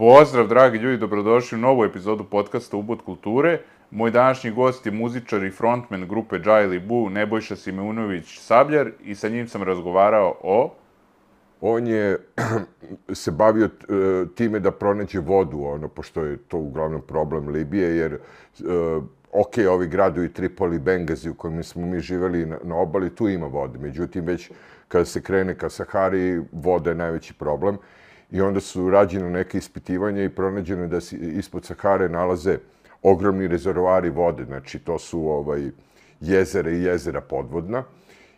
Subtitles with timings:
[0.00, 3.58] Pozdrav, dragi ljudi, dobrodošli u novu epizodu podcasta Ubod kulture.
[3.90, 9.28] Moj današnji gost je muzičar i frontman grupe Džajli Bu, Nebojša Simeunović Sabljar i sa
[9.28, 10.74] njim sam razgovarao o...
[11.60, 12.18] On je
[13.12, 13.70] se bavio e,
[14.34, 18.18] time da pronađe vodu, ono, pošto je to uglavnom problem Libije, jer, e,
[19.32, 23.46] ok, ovi gradovi Tripoli, Bengazi u kojima smo mi živeli na, na obali, tu ima
[23.46, 23.78] vode.
[23.78, 24.50] Međutim, već
[24.88, 27.78] kada se krene ka Sahari, voda je najveći problem.
[28.32, 32.58] I onda su rađene neke ispitivanja i pronađeno da se ispod Sahare nalaze
[33.02, 35.70] ogromni rezervoari vode, znači to su ovaj
[36.20, 37.84] jezera i jezera podvodna.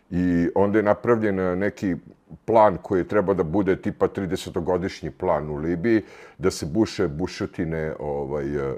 [0.09, 1.95] I onda je napravljen eh, neki
[2.45, 6.01] plan koji je treba da bude tipa 30-godišnji plan u Libiji,
[6.37, 8.75] da se buše bušotine ovaj, eh,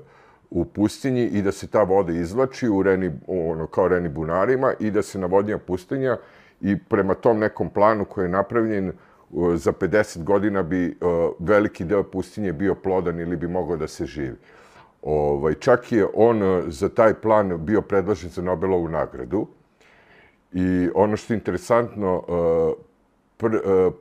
[0.49, 4.91] u pustinji i da se ta voda izvlači u reni, ono, kao reni bunarima i
[4.91, 6.17] da se navodnja pustinja
[6.61, 8.91] i prema tom nekom planu koji je napravljen
[9.55, 10.97] za 50 godina bi
[11.39, 14.35] veliki deo pustinje bio plodan ili bi mogao da se živi.
[15.01, 19.47] Ovaj, čak je on za taj plan bio predložen za Nobelovu nagradu.
[20.53, 22.23] I ono što je interesantno,
[23.37, 23.47] pr,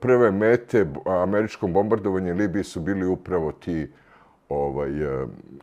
[0.01, 3.91] prve mete američkom bombardovanju Libije su bili upravo ti
[4.49, 4.91] ovaj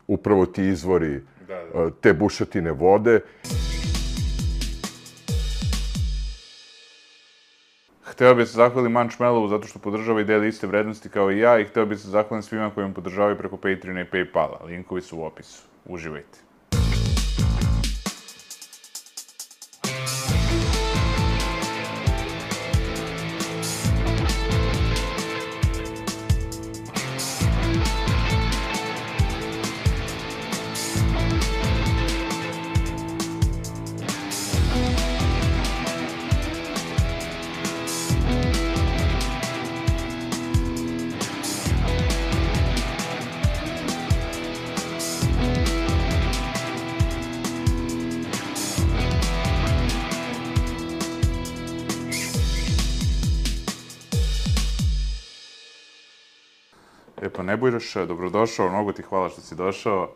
[0.08, 1.90] upravo ti izvori da, da.
[1.90, 3.20] te bušotine vode.
[8.12, 9.14] Hteo bih se zahvaliti Manč
[9.50, 12.48] zato što podržava i deli iste vrednosti kao i ja i hteo bih se zahvaliti
[12.48, 14.66] svima koji me podržavaju preko Patreona i Paypala.
[14.66, 15.64] Linkovi su u opisu.
[15.86, 16.51] Uživajte.
[57.22, 60.09] Epo, Nebojroš, dobrodošao, mnogo ti hvala što si došao.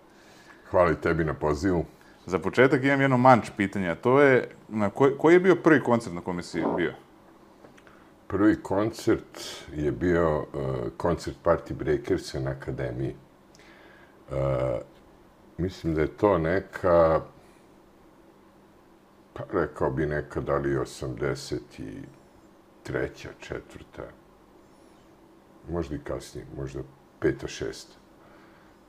[0.71, 1.85] Hvala i tebi na pozivu.
[2.25, 6.15] Za početak imam jedno manč pitanja, to je, na koji, koji je bio prvi koncert
[6.15, 6.93] na kome si bio?
[8.27, 9.39] Prvi koncert
[9.75, 10.45] je bio uh,
[10.97, 13.15] koncert Party Breakers na Akademiji.
[14.29, 14.35] Uh,
[15.57, 17.21] mislim da je to neka,
[19.33, 22.01] pa rekao bi neka da li 83.
[23.39, 24.03] četvrta,
[25.69, 26.81] možda i kasnije, možda
[27.19, 27.87] peta, šest,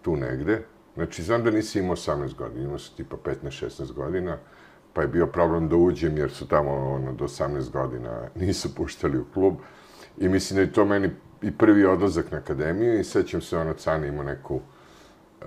[0.02, 0.62] tu negde.
[0.94, 4.38] Znači, znam da nisi imao 18 godina, imao sam tipa 15-16 godina,
[4.92, 9.18] pa je bio problem da uđem, jer su tamo ono, do 18 godina nisu puštali
[9.18, 9.54] u klub.
[10.18, 11.10] I mislim da je to meni
[11.42, 14.60] i prvi odlazak na akademiju i sećam se ono, Cane imao neku
[15.42, 15.46] e,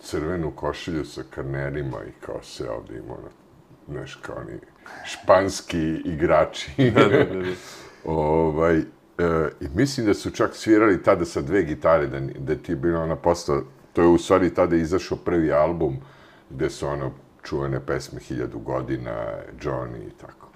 [0.00, 4.58] crvenu košilju sa karnerima i kao se ovdje imao, ono, neš, kao oni
[5.04, 6.92] španski igrači.
[8.04, 8.82] ovaj,
[9.20, 12.76] E, I mislim da su čak svirali tada sa dve gitare, da, da ti je
[12.76, 15.96] bilo ona posto, to je u stvari tada izašao prvi album
[16.50, 17.10] gde su ono
[17.42, 19.10] čuvene pesme Hiljadu godina,
[19.62, 20.48] Johnny i tako.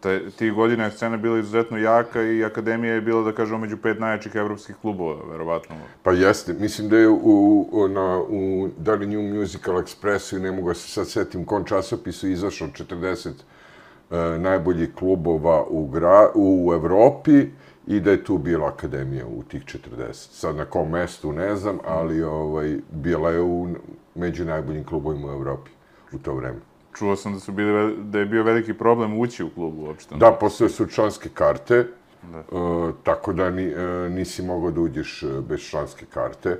[0.00, 3.76] Te, ti godina je scena bila izuzetno jaka i Akademija je bila, da kažemo, među
[3.76, 5.76] pet najjačih evropskih klubova, verovatno.
[6.02, 10.52] Pa jeste, mislim da je u, u, na, u da li New Musical Expressu, ne
[10.52, 13.30] mogu se sad setim, kon časopisu izašao 40
[14.38, 17.46] najboljih klubova u, gra, u Evropi
[17.86, 20.12] i da je tu bila akademija u tih 40.
[20.12, 23.68] Sad na kom mestu ne znam, ali ovaj, bila je u,
[24.14, 25.70] među najboljim klubovima u Evropi
[26.12, 26.58] u to vreme.
[26.94, 30.14] Čuo sam da, su bili, da je bio veliki problem ući u klubu uopšte.
[30.14, 31.86] Da, postoje su članske karte,
[32.32, 32.58] da.
[32.58, 36.58] Uh, tako da ni, uh, nisi mogao da uđeš bez članske karte.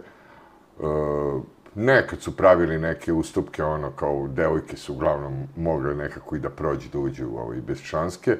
[0.78, 1.42] Uh,
[1.74, 6.88] nekad su pravili neke ustupke, ono, kao devojke su uglavnom mogle nekako i da prođu,
[6.92, 8.36] da uđu ovaj, bez članske,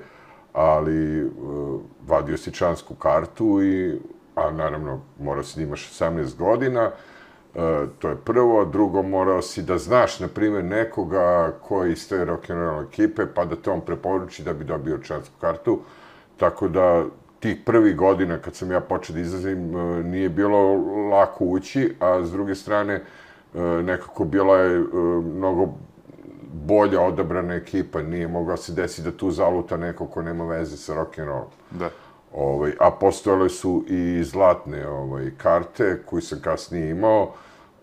[0.53, 4.01] ali uh, vadio si člansku kartu i,
[4.35, 6.91] a naravno, morao si da imaš 18 godina,
[7.55, 7.63] uh,
[7.99, 12.89] to je prvo, drugo, morao si da znaš, na primjer, nekoga koji iz te rock'n'roll
[12.89, 15.81] ekipe, pa da te on preporuči da bi dobio člansku kartu,
[16.37, 17.05] tako da
[17.43, 20.75] tih prvih godina kad sam ja počeo da izlazim, uh, nije bilo
[21.11, 23.03] lako ući, a s druge strane,
[23.55, 25.69] uh, nekako bila je uh, mnogo
[26.53, 30.95] bolja odabrana ekipa, nije mogao se desiti da tu zaluta neko ko nema veze sa
[30.95, 31.47] rock and roll.
[31.71, 31.91] Da.
[32.33, 37.33] Ovaj, a postojale su i zlatne ovaj, karte koje sam kasnije imao,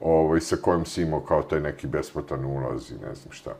[0.01, 3.55] ovaj, sa kojim si imao kao taj neki besplatan ulaz i ne znam šta.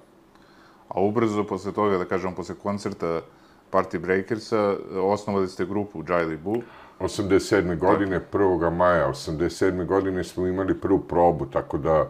[0.88, 3.22] A ubrzo posle toga, da kažem, posle koncerta
[3.72, 6.62] Party Breakersa, osnovali ste grupu Jiley Boo.
[7.00, 7.78] 87.
[7.78, 8.76] godine, 1.
[8.76, 9.86] maja 87.
[9.86, 12.08] godine smo imali prvu probu, tako da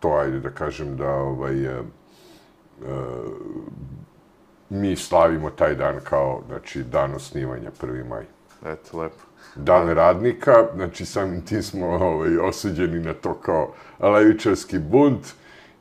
[0.00, 1.82] to ajde da kažem da ovaj, e, e,
[4.70, 8.08] mi slavimo taj dan kao znači, dan osnivanja 1.
[8.08, 8.24] maj.
[8.66, 9.22] Eto, lepo.
[9.54, 15.26] Dan radnika, znači samim tim smo ovaj, osuđeni na to kao levičarski bunt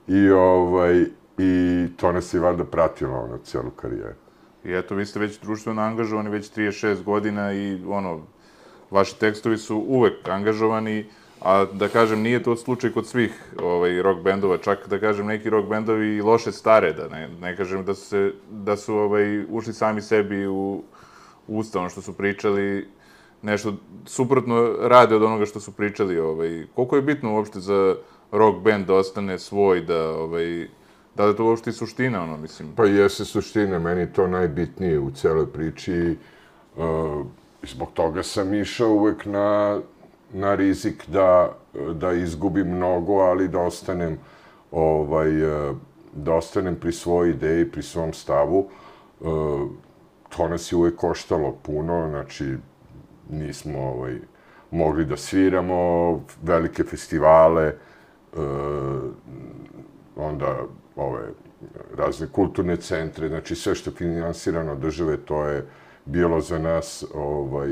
[0.07, 1.05] i, ovaj,
[1.37, 4.20] i to nas je valjda pratilo ono, cijelu karijeru.
[4.65, 8.19] I eto, vi ste već društveno angažovani već 36 godina i ono,
[8.91, 11.05] vaši tekstovi su uvek angažovani,
[11.41, 15.49] a da kažem, nije to slučaj kod svih ovaj, rock bendova, čak da kažem neki
[15.49, 19.45] rock bendovi i loše stare, da ne, ne kažem da su, se, da su ovaj,
[19.49, 20.83] ušli sami sebi u,
[21.47, 22.87] u usta, ono što su pričali,
[23.41, 23.73] nešto
[24.05, 26.19] suprotno rade od onoga što su pričali.
[26.19, 26.65] Ovaj.
[26.75, 27.95] Koliko je bitno uopšte za
[28.31, 30.67] rock band da ostane svoj, da, ovaj,
[31.15, 32.75] da li je to uopšte suština, ono, mislim?
[32.75, 36.17] Pa jeste suština, meni to najbitnije u celoj priči.
[36.77, 37.25] Uh,
[37.63, 39.79] zbog toga sam išao uvek na,
[40.33, 41.57] na rizik da,
[41.93, 44.17] da izgubim mnogo, ali da ostanem
[44.71, 45.73] ovaj, eh,
[46.13, 48.69] da ostanem pri svojoj ideji, pri svom stavu.
[49.19, 49.69] Uh,
[50.29, 52.55] to nas je uvek koštalo puno, znači
[53.29, 54.17] nismo ovaj,
[54.71, 57.73] mogli da sviramo velike festivale,
[58.33, 58.41] uh,
[60.15, 60.57] onda
[60.95, 61.27] ove
[61.97, 65.65] razne kulturne centre, znači sve što je finansirano države, to je
[66.05, 67.69] bilo za nas ovaj,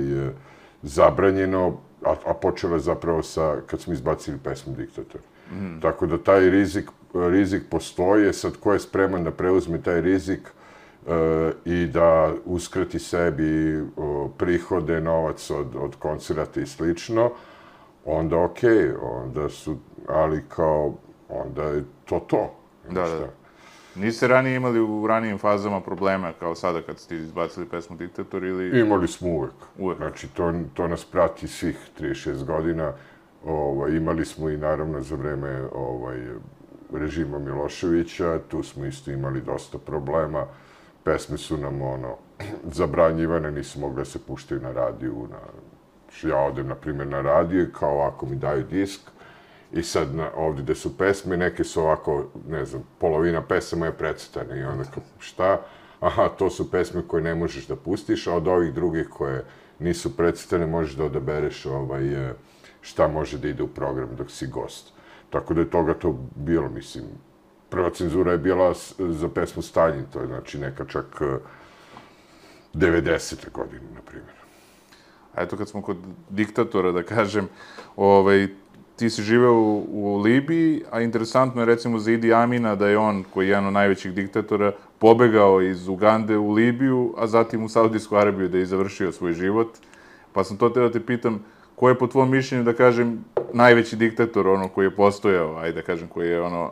[0.82, 5.22] zabranjeno, a, a počelo je zapravo sa, kad smo izbacili pesmu Diktator.
[5.52, 5.80] Mm.
[5.82, 10.40] Tako da taj rizik, rizik postoje, sad ko je spreman da preuzme taj rizik
[11.06, 11.14] uh,
[11.66, 13.86] i da uskrati sebi uh,
[14.38, 17.32] prihode, novac od, od koncerata i slično,
[18.06, 19.78] onda okej, okay, onda su,
[20.08, 20.94] ali kao,
[21.30, 22.59] onda je to to.
[22.92, 23.28] Da, da.
[23.96, 28.80] Niste ranije imali u ranijim fazama problema, kao sada kad ste izbacili pesmu Diktator ili...
[28.80, 29.54] Imali smo uvek.
[29.78, 29.98] Uvek.
[29.98, 32.94] Znači, to, to nas prati svih 36 godina.
[33.46, 36.18] Ovaj, imali smo i naravno za vreme ovaj,
[36.94, 40.46] režima Miloševića, tu smo isto imali dosta problema.
[41.04, 42.18] Pesme su nam ono,
[42.80, 45.28] zabranjivane, nisu mogli da se puštaju na radiju.
[45.32, 45.40] Na,
[46.30, 49.02] ja odem, na primjer, na radio kao ako mi daju disk,
[49.74, 53.98] I sad na, ovdje gde su pesme, neke su ovako, ne znam, polovina pesama je
[53.98, 55.62] predstavljena i onda kao, šta?
[56.00, 59.46] Aha, to su pesme koje ne možeš da pustiš, a od ovih drugih koje
[59.80, 62.34] nisu predstavljene možeš da odabereš ovaj, e,
[62.82, 64.94] šta može da ide u program dok si gost.
[65.30, 67.06] Tako da je toga to bilo, mislim,
[67.70, 71.22] prva cenzura je bila za pesmu Stalin, to je znači neka čak
[72.74, 73.48] 90.
[73.48, 74.36] E, godine, na primjer.
[75.34, 75.98] A eto kad smo kod
[76.30, 77.48] diktatora, da kažem,
[77.96, 78.48] ovaj,
[79.00, 82.98] ti si živeo u, u Libiji, a interesantno je recimo za Idi Amina da je
[82.98, 87.70] on, koji je jedan od najvećih diktatora, pobegao iz Ugande u Libiju, a zatim u
[87.70, 89.68] Saudijsku Arabiju da je završio svoj život.
[90.34, 93.24] Pa sam to te da te pitam, ko je po tvom mišljenju, da kažem,
[93.54, 96.72] najveći diktator, ono koji je postojao, ajde da kažem, koji je ono...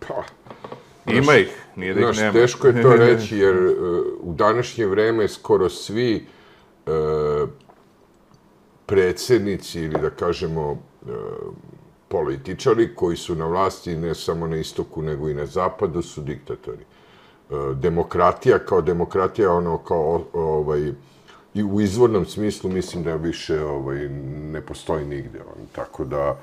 [0.00, 0.22] Pa,
[1.06, 2.32] Ima ih, nije da ih nema.
[2.32, 3.74] Teško je to reći, jer uh,
[4.20, 6.26] u današnje vreme skoro svi
[6.86, 7.48] uh,
[8.90, 11.12] predsjednici ili da kažemo e,
[12.08, 16.82] političari koji su na vlasti ne samo na istoku nego i na zapadu su diktatori.
[16.82, 20.92] E, demokratija kao demokratija ono kao ovaj
[21.54, 24.08] i u izvornom smislu mislim da više ovaj
[24.52, 26.38] ne postoji nigde on tako da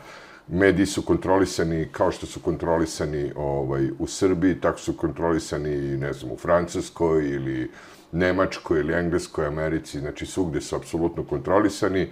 [0.48, 6.32] mediji su kontrolisani kao što su kontrolisani ovaj u Srbiji tako su kontrolisani ne znam
[6.32, 7.72] u Francuskoj ili
[8.12, 12.08] Nemačkoj ili Engleskoj Americi znači svugde su apsolutno kontrolisani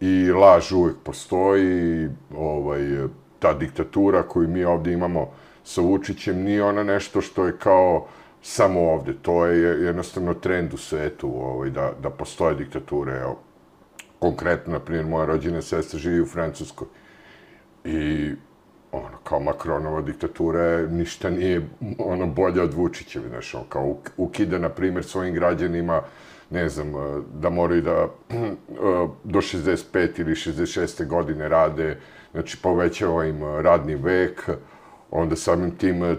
[0.00, 2.80] i laž uvek postoji, ovaj,
[3.38, 5.30] ta diktatura koju mi ovdje imamo
[5.64, 8.06] sa Vučićem nije ona nešto što je kao
[8.42, 13.18] samo ovdje, to je jednostavno trend u svetu ovaj, da, da postoje diktature.
[13.18, 13.38] Evo,
[14.18, 16.86] konkretno, na primjer, moja rođena sestra živi u Francuskoj
[17.84, 18.30] i
[18.92, 24.58] ono, kao Makronova diktatura je, ništa nije ono bolje od Vučićevi, znaš, on kao ukida,
[24.58, 26.02] na primjer, svojim građanima
[26.50, 27.90] ne znam, e, da moraju da
[28.30, 28.36] e,
[29.24, 31.06] do 65 ili 66.
[31.06, 31.98] godine rade,
[32.32, 34.50] znači povećava im e, radni vek,
[35.10, 36.16] onda samim tim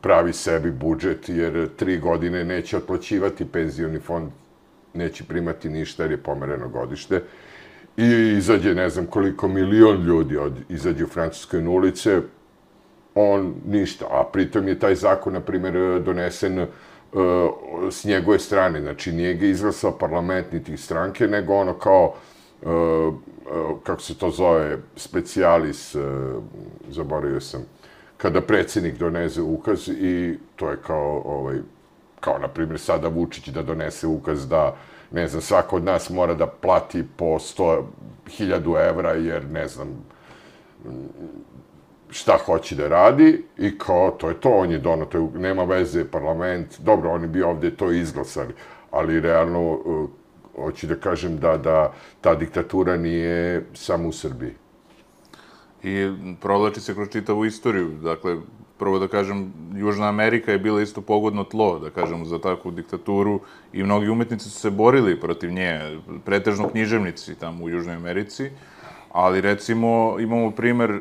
[0.00, 4.30] pravi sebi budžet, jer tri godine neće otplaćivati penzioni fond,
[4.94, 7.22] neće primati ništa jer je pomereno godište.
[7.96, 12.20] I izađe, ne znam koliko milion ljudi od, izađe u Francuskoj na ulice,
[13.14, 14.06] on ništa.
[14.10, 16.68] A pritom je taj zakon, na primjer, donesen uh,
[17.16, 18.80] E, s njegove strane.
[18.80, 22.14] Znači, nije ga izglasao parlament niti stranke, nego ono kao,
[22.62, 23.12] e, e,
[23.84, 25.96] kako se to zove, specijalis,
[26.88, 27.64] zaboravio sam,
[28.16, 31.56] kada predsjednik donese ukaz i to je kao, ovaj,
[32.20, 34.76] kao na primjer sada Vučić da donese ukaz da
[35.10, 40.04] ne znam, svako od nas mora da plati po 100.000 evra, jer, ne znam,
[42.10, 45.64] šta hoće da radi i kao, to je to, on je dono, to je, nema
[45.64, 48.54] veze, parlament, dobro, oni bi ovde to izglasali,
[48.90, 50.08] ali realno, uh,
[50.56, 54.54] hoću da kažem da, da ta diktatura nije samo u Srbiji.
[55.82, 56.10] I
[56.40, 58.36] provlači se kroz čitavu istoriju, dakle,
[58.78, 63.40] prvo da kažem, Južna Amerika je bila isto pogodno tlo, da kažem, za takvu diktaturu
[63.72, 68.50] i mnogi umetnici su se borili protiv nje, pretežno književnici tamo u Južnoj Americi,
[69.16, 71.00] ali recimo imamo primer,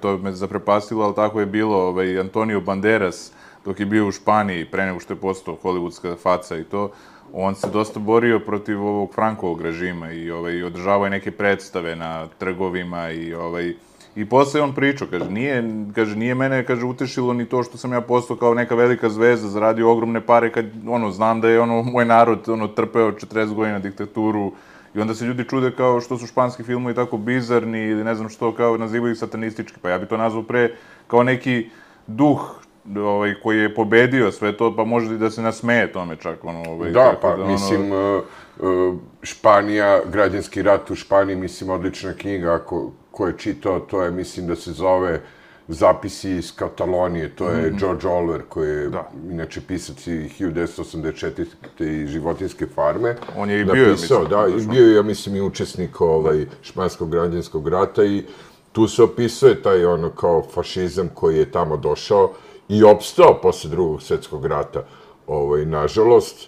[0.00, 3.32] to me zaprepastilo, ali tako je bilo, ovaj, Antonio Banderas,
[3.64, 6.90] dok je bio u Španiji, pre nego što je postao hollywoodska faca i to,
[7.32, 12.26] on se dosta borio protiv ovog Frankovog režima i ovaj, održavao je neke predstave na
[12.38, 13.74] trgovima i ovaj,
[14.16, 15.62] I posle on pričao, kaže, nije,
[15.94, 19.48] kaže, nije mene, kaže, utešilo ni to što sam ja postao kao neka velika zvezda,
[19.48, 23.78] zaradio ogromne pare, kad, ono, znam da je, ono, moj narod, ono, trpeo 40 godina
[23.78, 24.52] diktaturu,
[24.94, 28.28] i onda se ljudi čude kao što su španski filmovi tako bizarni ili ne znam
[28.28, 30.70] što, kao nazivaju satanistički, pa ja bi to nazvao pre
[31.06, 31.70] kao neki
[32.06, 32.64] duh
[32.96, 36.44] ovaj, koji je pobedio sve to, pa može i da se nasmeje tome čak.
[36.44, 37.52] Ono, ovaj, da, pa da, ono...
[37.52, 38.22] mislim, uh,
[38.58, 44.10] uh, Španija, građanski rat u Španiji, mislim, odlična knjiga, ako, ko je čitao, to je,
[44.10, 45.20] mislim da se zove
[45.68, 47.80] Zapisi iz Katalonije, to je mm -hmm.
[47.80, 49.10] George Oliver, koji je, da.
[49.30, 51.44] inače, pisac i 1984.
[51.78, 53.16] i životinske farme.
[53.36, 54.40] On je i bio, napisao, mislim.
[54.40, 58.24] Da, i bio je, ja mislim, i učesnik ovaj, španskog građanskog rata i
[58.72, 62.32] tu se opisuje taj ono kao fašizam koji je tamo došao
[62.68, 64.84] i opstao posle drugog svjetskog rata,
[65.26, 66.42] ovaj, nažalost.
[66.42, 66.46] E,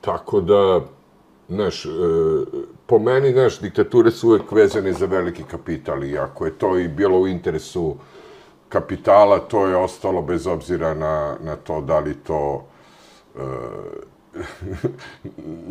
[0.00, 0.80] tako da,
[1.48, 1.88] znaš, e,
[2.90, 6.88] po meni, znaš, diktature su uvek vezane za veliki kapital i ako je to i
[6.88, 7.96] bilo u interesu
[8.68, 12.66] kapitala, to je ostalo bez obzira na, na to da li to...
[13.36, 13.42] E,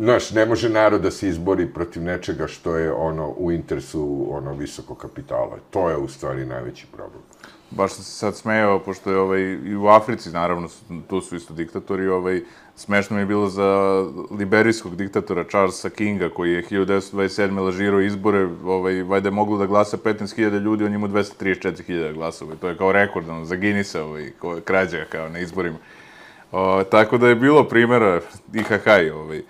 [0.04, 4.54] znaš, ne može narod da se izbori protiv nečega što je ono u interesu ono
[4.54, 5.58] visokog kapitala.
[5.70, 7.29] To je u stvari najveći problem
[7.70, 10.68] baš sam se sad smejao, pošto je ovaj, i u Africi, naravno,
[11.08, 12.42] tu su isto diktatori, ovaj,
[12.76, 17.58] smešno mi je bilo za liberijskog diktatora Charlesa Kinga, koji je 1927.
[17.58, 22.54] lažirao izbore, ovaj, vajda je moglo da glasa 15.000 ljudi, on ima 234.000 glasova.
[22.60, 24.30] To je kao rekord, ono, za Guinnessa, ovaj,
[24.64, 25.78] krađa kao na izborima.
[26.52, 28.20] O, tako da je bilo primjera
[28.54, 29.42] IHH, ovaj.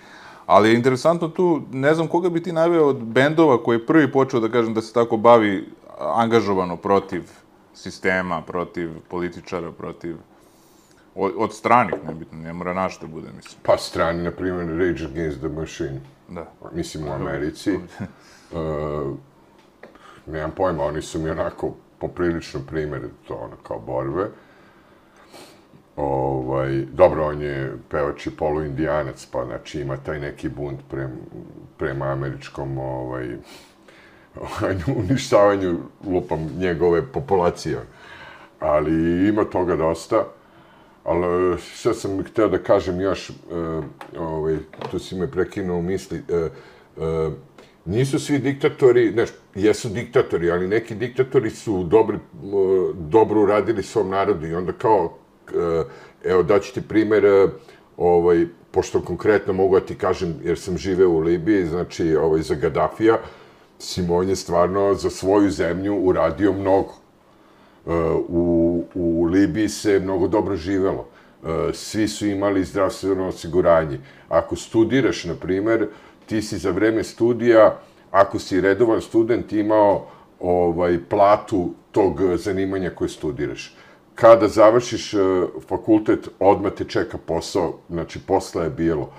[0.47, 4.13] Ali je interesantno tu, ne znam koga bi ti naveo od bendova koji je prvi
[4.13, 7.23] počeo da kažem da se tako bavi angažovano protiv
[7.83, 10.17] sistema, protiv političara, protiv...
[11.15, 13.61] Od, od stranih, nebitno, ne mora naš da bude, mislim.
[13.63, 16.01] Pa strani, na primjer, Rage Against the Machine.
[16.29, 16.53] Da.
[16.73, 17.75] Mislim, u Americi.
[17.75, 19.17] uh,
[20.33, 24.31] nemam pojma, oni su mi onako poprilično primjer to ono, kao borbe.
[25.97, 31.15] Ovaj, dobro, on je pevač i polu-indijanac, pa znači ima taj neki bunt prema,
[31.79, 33.37] prema američkom ovaj,
[35.09, 37.79] uništavanju, lupam, njegove populacije.
[38.61, 40.25] Ali ima toga dosta.
[41.05, 43.33] Ali sve sam htio da kažem još, e,
[44.19, 44.57] ovaj,
[44.91, 46.51] to si me prekinuo u misli, e, e,
[47.85, 52.19] nisu svi diktatori, znaš, jesu diktatori, ali neki diktatori su dobri,
[52.95, 55.19] dobro uradili svom narodu i onda kao,
[56.25, 57.51] evo daću ti primjer,
[57.97, 62.55] ovaj, pošto konkretno mogu da ti kažem, jer sam živeo u Libiji, znači ovaj, za
[62.55, 63.21] Gaddafija, uh,
[63.81, 66.93] Simon je stvarno za svoju zemlju uradio mnogo.
[67.87, 67.91] E,
[68.29, 71.07] u, u Libiji se mnogo dobro živelo.
[71.45, 74.01] E, svi su imali zdravstveno osiguranje.
[74.29, 75.89] Ako studiraš, na primer,
[76.27, 77.79] ti si za vreme studija,
[78.11, 80.07] ako si redovan student, imao
[80.41, 83.77] ovaj platu tog zanimanja koje studiraš.
[84.15, 85.19] Kada završiš e,
[85.69, 89.13] fakultet, odmah te čeka posao, znači posla je bilo.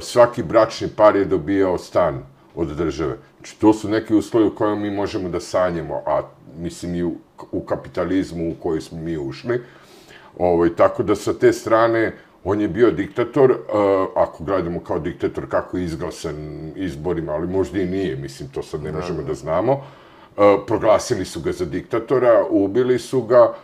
[0.00, 3.16] Svaki bračni par je dobijao stan od države.
[3.36, 6.22] Znači, to su neki uslovi u kojima mi možemo da sanjamo, a
[6.58, 7.12] mislim i u,
[7.52, 9.62] u kapitalizmu u koji smo mi ušli.
[10.38, 12.12] Ovaj, tako da sa te strane,
[12.44, 13.56] on je bio diktator, uh,
[14.16, 16.36] ako gledamo kao diktator kako je izglasan
[16.76, 19.72] izborima, ali možda i nije, mislim, to sad ne da, možemo da, da znamo.
[19.72, 23.54] Uh, proglasili su ga za diktatora, ubili su ga,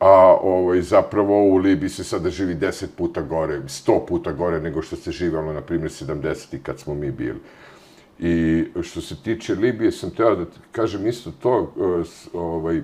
[0.00, 4.82] a ovaj, zapravo u Libiji se sada živi 10 puta gore, 100 puta gore nego
[4.82, 6.62] što se živalo, na primjer, 70.
[6.62, 7.40] kad smo mi bili.
[8.18, 12.82] I što se tiče Libije, sam teo da kažem isto to, e, ovaj,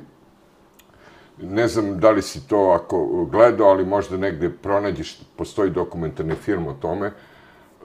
[1.43, 6.67] ne znam da li si to ako gledao, ali možda negde pronađeš, postoji dokumentarni film
[6.67, 7.07] o tome,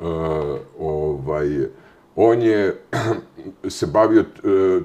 [0.01, 0.07] uh,
[0.79, 1.47] ovaj,
[2.15, 2.81] on je
[3.69, 4.25] se bavio e,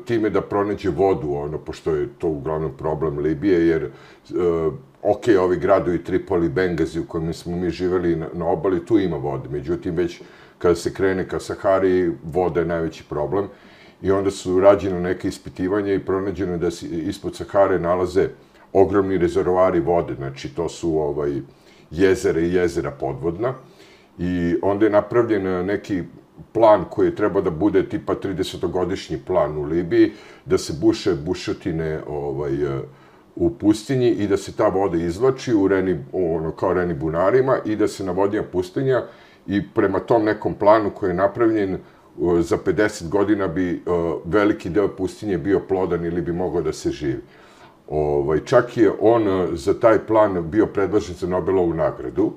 [0.04, 5.56] time da pronađe vodu, ono, pošto je to uglavnom problem Libije, jer uh, ok, ovi
[5.56, 9.48] gradovi Tripoli, Bengazi u kojima smo mi živeli na, na obali, tu ima vode.
[9.48, 10.22] Međutim, već
[10.58, 13.48] kada se krene ka Sahari, voda je najveći problem.
[14.02, 18.28] I onda su rađene neke ispitivanja i pronađeno je da se ispod Sahare nalaze
[18.72, 21.40] ogromni rezervoari vode, znači to su ovaj,
[21.90, 23.54] jezera i jezera podvodna.
[24.18, 26.02] I onda je napravljen eh, neki
[26.52, 30.12] plan koji je treba da bude tipa 30-godišnji plan u Libiji,
[30.44, 32.80] da se buše bušotine ovaj, eh,
[33.36, 37.76] u pustinji i da se ta voda izvlači u reni, ono, kao reni bunarima i
[37.76, 39.02] da se navodnja pustinja
[39.48, 41.78] i prema tom nekom planu koji je napravljen
[42.40, 43.82] za 50 godina bi
[44.24, 47.20] veliki deo pustinje bio plodan ili bi mogao da se živi.
[47.88, 52.32] Ovaj, čak je on za taj plan bio predložen za Nobelovu nagradu.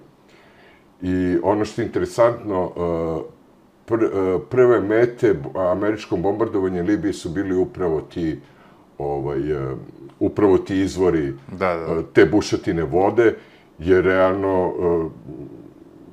[1.01, 2.71] I ono što je interesantno,
[4.49, 8.39] prve mete američkom bombardovanju Libije su bili upravo ti
[8.97, 9.39] ovaj,
[10.19, 12.03] upravo ti izvori da, da.
[12.13, 13.35] te bušatine vode,
[13.79, 14.73] jer realno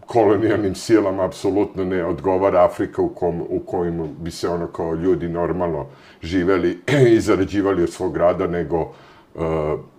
[0.09, 5.29] kolonijalnim silama apsolutno ne odgovara Afrika u, kom, u kojim bi se ono kao ljudi
[5.29, 5.87] normalno
[6.23, 6.81] živeli
[7.17, 9.43] i zarađivali od svog rada, nego uh,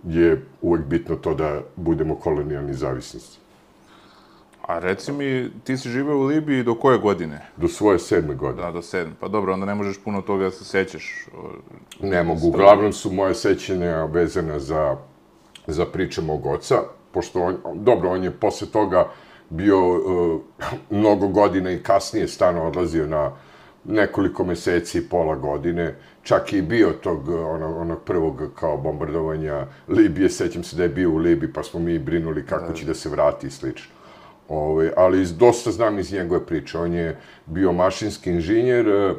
[0.04, 3.38] je uvek bitno to da budemo kolonijalni zavisnici.
[4.66, 7.40] A reci mi, ti si živeo u Libiji do koje godine?
[7.56, 8.66] Do svoje sedme godine.
[8.66, 9.14] Da, do sedme.
[9.20, 11.26] Pa dobro, onda ne možeš puno toga da se sećaš.
[12.02, 12.46] Ne mogu.
[12.46, 14.96] Uglavnom su moje sećenja vezane za,
[15.66, 16.76] za priče mog oca,
[17.12, 19.10] pošto on, dobro, on je posle toga
[19.50, 20.40] bio uh,
[20.90, 23.32] mnogo godina i kasnije stano odlazio na
[23.84, 25.94] nekoliko meseci, pola godine.
[26.22, 30.30] Čak i bio tog onog, onog prvog kao bombardovanja Libije.
[30.30, 33.08] Sećam se da je bio u Libiji, pa smo mi brinuli kako će da se
[33.08, 33.94] vrati i slično.
[34.48, 36.78] Ove, ovaj, ali iz, dosta znam iz njegove priče.
[36.78, 37.16] On je
[37.46, 39.16] bio mašinski inženjer, uh,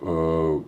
[0.00, 0.62] uh,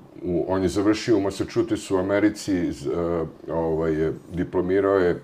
[0.49, 5.21] on je završio u Massachusettsu u Americi, uh, ovaj, diplomirao je,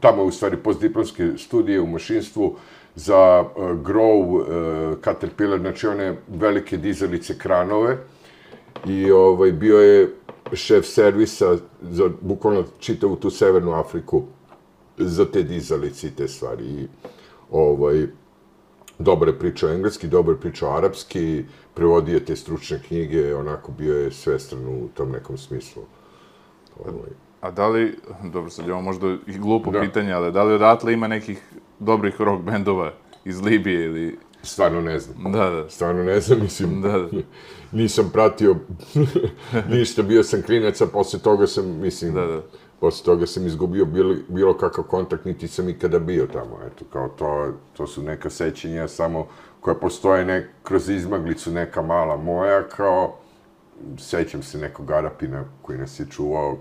[0.00, 2.56] tamo je u stvari postdiplomske studije u mašinstvu
[2.98, 7.96] za uh, Grow uh, Caterpillar, znači one velike dizelice kranove.
[8.86, 10.14] I ovaj, bio je
[10.52, 14.22] šef servisa za bukvalno čitavu tu Severnu Afriku
[14.96, 16.64] za te dizalice i te stvari.
[16.64, 16.88] I,
[17.50, 18.06] ovaj,
[18.98, 21.44] dobre priče o engleski, dobre priče o arapski,
[21.74, 25.82] prevodio te stručne knjige, onako bio je svestran u tom nekom smislu.
[26.84, 27.10] Ovaj.
[27.40, 27.98] A da li,
[28.32, 29.80] dobro sad imamo možda i glupo da.
[29.80, 31.42] pitanje, ali da li odatle ima nekih
[31.78, 32.92] dobrih rock bendova
[33.24, 34.18] iz Libije ili...
[34.42, 35.32] Stvarno ne znam.
[35.32, 35.70] Da, da.
[35.70, 37.08] Stvarno ne znam, mislim, da, da.
[37.78, 38.56] nisam pratio
[39.76, 42.42] ništa, bio sam klinac, a posle toga sam, mislim, da, da
[42.80, 46.58] posle toga sam izgubio bilo, bilo kakav kontakt, niti sam ikada bio tamo.
[46.66, 49.26] Eto, kao to, to su neka sećenja samo
[49.60, 53.16] koja postoje nek, kroz izmaglicu neka mala moja, kao
[53.98, 56.58] sećam se nekog Arapina koji nas je čuvao,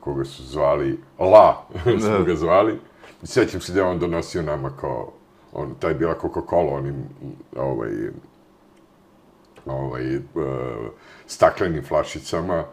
[0.00, 1.66] koga su zvali La,
[2.06, 2.78] smo ga zvali.
[3.22, 5.12] Sećam se da je on donosio nama kao,
[5.52, 7.04] on, taj bila Coca-Cola, onim,
[7.56, 7.90] ovaj,
[9.66, 10.22] ovaj, uh,
[11.26, 12.64] staklenim flašicama,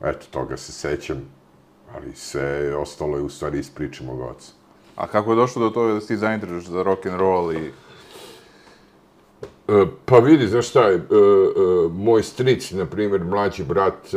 [0.00, 1.38] eto, toga se sećam
[1.94, 4.52] ali sve ostalo je u stvari iz priče mog oca.
[4.96, 7.72] A kako je došlo do toga da si ti zainteresaš za rock and roll i...
[9.68, 11.02] E, pa vidi, znaš šta je, e, e,
[11.92, 14.14] moj stric, na primjer, mlađi brat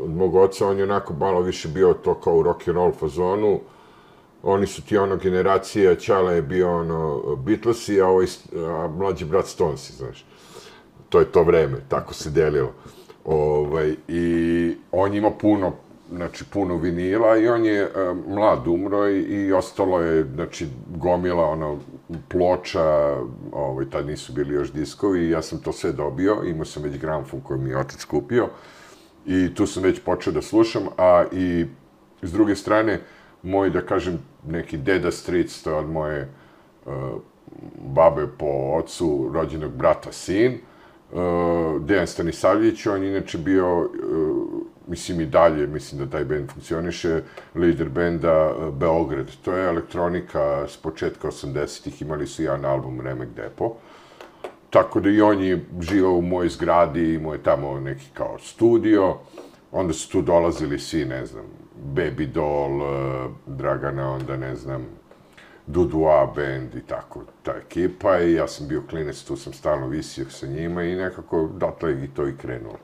[0.00, 2.92] od mog oca, on je onako malo više bio to kao u rock and roll
[2.92, 3.60] fazonu.
[4.42, 8.26] Oni su ti ono generacija, Čala je bio ono Beatlesi, a, ovaj,
[8.56, 10.24] a mlađi brat Stonesi, znaš.
[11.08, 12.72] To je to vreme, tako se delilo.
[13.24, 15.72] Ovaj, I on ima puno
[16.12, 21.44] znači, puno vinila i on je a, mlad umro i, i ostalo je, znači, gomila
[21.44, 21.78] ono,
[22.28, 23.16] ploča,
[23.52, 26.98] ovaj, tad nisu bili još diskovi i ja sam to sve dobio, imao sam već
[26.98, 28.48] gramfon koji mi je otac kupio
[29.26, 31.66] i tu sam već počeo da slušam, a i
[32.22, 33.00] s druge strane,
[33.42, 36.28] moj, da kažem, neki deda stric, to je od moje
[36.86, 36.92] uh,
[37.94, 38.46] babe po
[38.78, 40.58] ocu, rođenog brata sin,
[41.12, 43.90] uh, Dejan Stanisavljević, on je inače bio uh,
[44.90, 47.22] mislim i dalje, mislim da taj band funkcioniše,
[47.54, 49.30] lider benda uh, Beograd.
[49.44, 53.74] To je elektronika s početka 80-ih, imali su jedan album Remek Depo.
[54.70, 59.16] Tako da i on je živao u mojoj zgradi, imao je tamo neki kao studio.
[59.72, 61.44] Onda su tu dolazili svi, ne znam,
[61.84, 64.86] Baby Doll, e, Dragana, onda ne znam,
[65.66, 68.18] Dudua band i tako, ta ekipa.
[68.18, 72.08] I ja sam bio klinec, tu sam stalno visio sa njima i nekako dotle i
[72.08, 72.78] to i krenulo.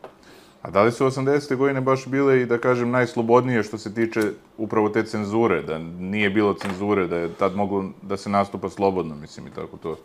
[0.62, 1.56] A da li su 80.
[1.56, 4.20] godine baš bile i, da kažem, najslobodnije što se tiče
[4.58, 9.14] upravo te cenzure, da nije bilo cenzure, da je tad moglo da se nastupa slobodno,
[9.14, 9.96] mislim, i tako to?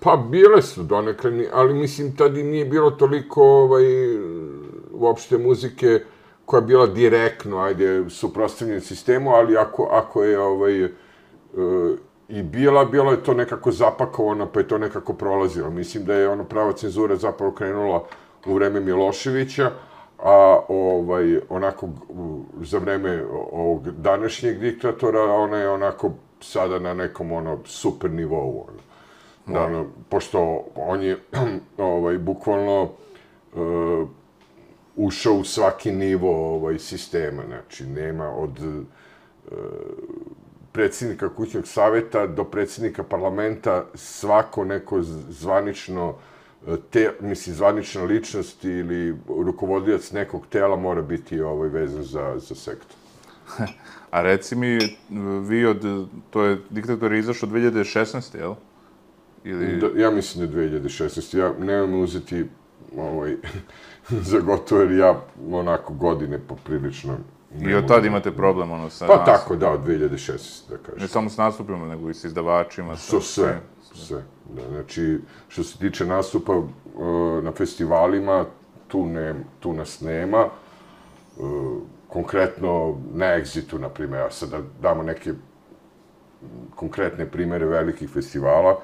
[0.00, 3.84] Pa bile su donekle, ali mislim, tad i nije bilo toliko ovaj,
[4.92, 6.00] uopšte muzike
[6.52, 10.88] koja je bila direktno, ajde, suprostavljena sistemu, ali ako, ako je ovaj, e,
[12.28, 15.70] i bila, bilo je to nekako zapakovano, pa je to nekako prolazilo.
[15.70, 18.04] Mislim da je ono prava cenzura zapravo krenula
[18.46, 19.70] u vreme Miloševića,
[20.18, 21.88] a ovaj, onako
[22.60, 28.66] za vreme ovog današnjeg diktatora, ona je onako sada na nekom ono super nivou.
[28.68, 28.78] Ono.
[29.46, 29.64] Da.
[29.64, 31.18] Ono, pošto on je
[31.78, 34.08] ovaj, bukvalno uh,
[34.96, 37.42] ušao u svaki nivo ovaj, sistema.
[37.46, 39.58] Znači, nema od uh,
[40.72, 46.14] predsjednika kućnog saveta do predsjednika parlamenta svako neko zvanično
[46.90, 52.96] te, misli, zvanična ličnost ili rukovodioc nekog tela mora biti ovaj vezan za, za sektor.
[54.10, 54.78] A reci mi,
[55.48, 58.36] vi od, to je diktator izašao 2016.
[58.38, 58.54] jel?
[59.44, 59.80] Ili...
[59.80, 61.38] Da, ja mislim da je 2016.
[61.38, 62.44] Ja nemam uzeti
[62.96, 63.36] ovaj,
[64.30, 65.20] za gotovo, jer ja
[65.52, 67.16] onako godine poprilično...
[67.60, 70.70] I od tada imate problem ono sa Pa tako, da, od 2016.
[70.70, 71.00] da kažem.
[71.00, 72.96] Ne samo s nastupima, nego i s izdavačima.
[72.96, 73.60] Sa, sve,
[73.94, 74.22] sve.
[74.54, 76.66] Da, znači, što se tiče nastupa uh,
[77.42, 78.44] na festivalima,
[78.88, 80.46] tu, ne, tu nas nema.
[81.36, 81.46] Uh,
[82.08, 85.32] konkretno na Exitu, na primjer, ja sad da damo neke
[86.74, 88.80] konkretne primere velikih festivala,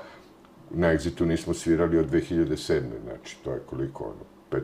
[0.70, 2.82] na Exitu nismo svirali od 2007.
[3.04, 4.62] Znači, to je koliko ono, pet,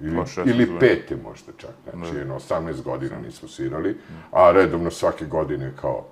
[0.00, 3.96] ili, ili pete možda čak, znači, jedno, 18 godina nismo svirali,
[4.32, 6.06] a redovno svake godine kao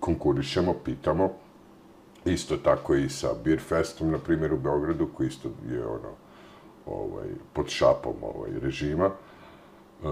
[0.00, 1.30] konkurišemo, pitamo,
[2.24, 6.12] isto tako i sa Beer Festom, na primjer, u Beogradu, koji isto je ono,
[6.86, 9.10] ovaj, pod šapom ovaj, režima.
[10.02, 10.08] Uh,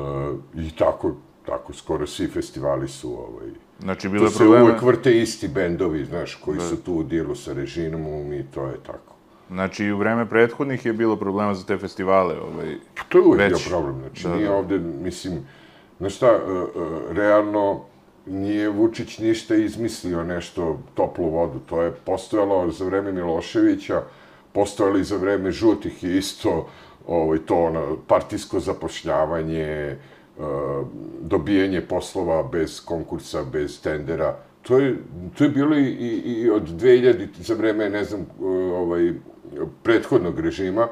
[0.55, 1.15] I tako,
[1.47, 3.49] tako, skoro svi festivali su ovaj,
[3.81, 4.61] Znači, bilo je problema...
[4.61, 6.65] To se uvek vrte isti bendovi, znaš, koji da.
[6.65, 9.08] su tu u dijelu sa režimom i to je tako.
[9.51, 12.75] Znači, i u vreme prethodnih je bilo problema za te festivale, ovaj...
[13.09, 13.49] To je uvek već...
[13.49, 14.55] bio problem, znači, da, nije da.
[14.55, 15.47] ovde, mislim,
[15.99, 17.81] znaš šta, uh, uh, realno,
[18.27, 24.03] nije Vučić ništa izmislio nešto toplu vodu, to je postojalo za vreme Miloševića,
[24.53, 26.69] postojalo i za vreme žutih i isto
[27.07, 29.97] ovaj, to ono, partijsko zapošljavanje,
[30.39, 30.45] uh,
[31.21, 34.37] dobijanje poslova bez konkursa, bez tendera.
[34.63, 34.97] To je,
[35.39, 38.27] to je bilo i, i, i od 2000 za vreme, ne znam,
[38.75, 39.13] ovaj,
[39.83, 40.89] prethodnog režima,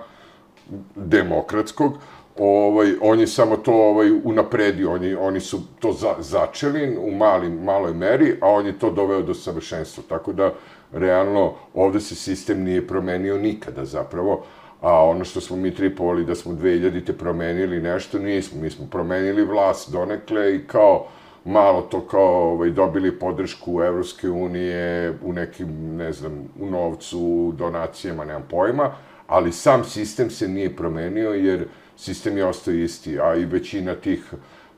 [0.94, 1.98] demokratskog,
[2.38, 7.62] ovaj, on je samo to ovaj, unapredio, oni, oni su to za, začeli u malim,
[7.64, 10.04] maloj meri, a on je to doveo do savršenstva.
[10.08, 10.52] Tako da,
[10.92, 14.44] realno, ovde se sistem nije promenio nikada zapravo,
[14.80, 18.60] a ono što smo mi tripovali da smo 2000-te promenili nešto, nismo.
[18.60, 21.06] Mi smo promenili vlast donekle i kao
[21.46, 28.24] malo to kao ovaj, dobili podršku Evropske unije u nekim, ne znam, u novcu, donacijama,
[28.24, 28.94] nemam pojma,
[29.26, 34.32] ali sam sistem se nije promenio jer sistem je ostao isti, a i većina tih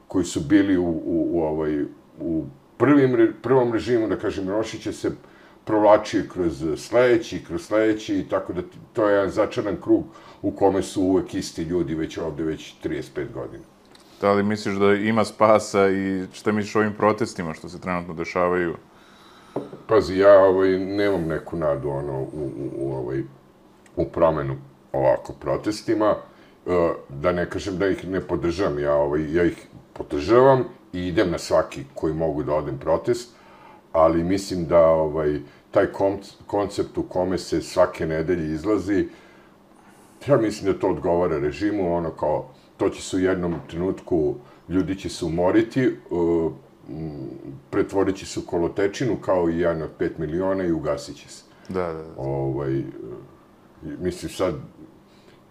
[0.08, 1.82] koji su bili u, u, u, ovaj,
[2.20, 2.44] u
[2.76, 5.10] prvim, prvom režimu, da kažem, Rošiće se
[5.64, 10.04] provlačio kroz sledeći, kroz sledeći, tako da to je jedan začaran krug
[10.42, 13.77] u kome su uvek isti ljudi već ovde već 35 godina.
[14.20, 18.14] Da li misliš da ima spasa i šta misliš o ovim protestima što se trenutno
[18.14, 18.74] dešavaju?
[19.86, 23.22] Pazi, ja ovaj, nemam neku nadu ono, u, u, u, ovaj,
[23.96, 24.56] u promenu
[24.92, 26.14] ovako protestima.
[26.66, 31.30] E, da ne kažem da ih ne podržavam, ja, ovaj, ja ih podržavam i idem
[31.30, 33.30] na svaki koji mogu da odem protest,
[33.92, 35.86] ali mislim da ovaj, taj
[36.46, 39.08] koncept u kome se svake nedelje izlazi,
[40.26, 44.34] ja mislim da to odgovara režimu, ono kao, to će se u jednom trenutku,
[44.68, 46.52] ljudi će se umoriti, uh,
[47.70, 51.44] pretvorit će se u kolotečinu, kao i jedan od 5 miliona i ugasit će se.
[51.68, 52.14] Da, da, da.
[52.16, 52.82] Ovaj,
[53.82, 54.54] mislim sad,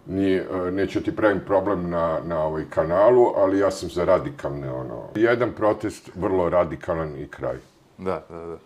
[0.06, 4.72] nije, e, neću ti pravim problem na, na ovaj kanalu, ali ja sam za radikalne,
[4.72, 7.56] ono, jedan protest, vrlo radikalan i kraj.
[7.98, 8.58] Da, da, da.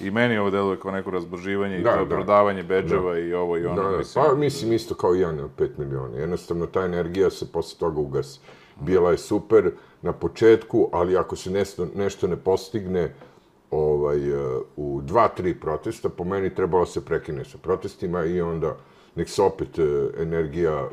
[0.00, 2.14] I meni ovo deluje kao neko razboživanje da, i to da.
[2.14, 3.18] prodavanje beđeva da.
[3.18, 3.82] i ovo i ono.
[3.82, 3.98] Da, da.
[3.98, 6.18] Mislim, pa mislim isto kao i ja na 5 miliona.
[6.18, 8.40] Jednostavno, ta energija se posle toga ugasi.
[8.80, 9.70] Bila je super
[10.02, 13.14] na početku, ali ako se nešto, nešto ne postigne
[13.70, 18.76] ovaj, e, u dva, tri protesta, po meni trebalo se prekine sa protestima i onda
[19.14, 19.82] nek se opet e,
[20.22, 20.88] energija e,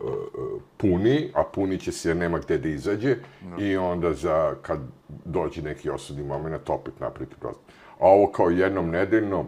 [0.78, 3.66] puni, a puni će se jer nema gde da izađe no.
[3.66, 4.80] i onda za kad
[5.26, 7.81] dođe neki osudni moment opet napraviti protest.
[8.02, 9.46] A ovo kao jednom nedeljno,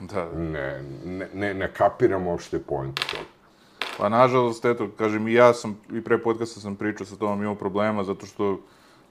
[0.00, 0.28] da.
[0.36, 3.22] ne, ne, ne, ne kapiramo što je point toga.
[3.98, 7.54] Pa nažalost, eto, kažem, i ja sam, i pre podcasta sam pričao sa tomom, imao
[7.54, 8.60] problema, zato što,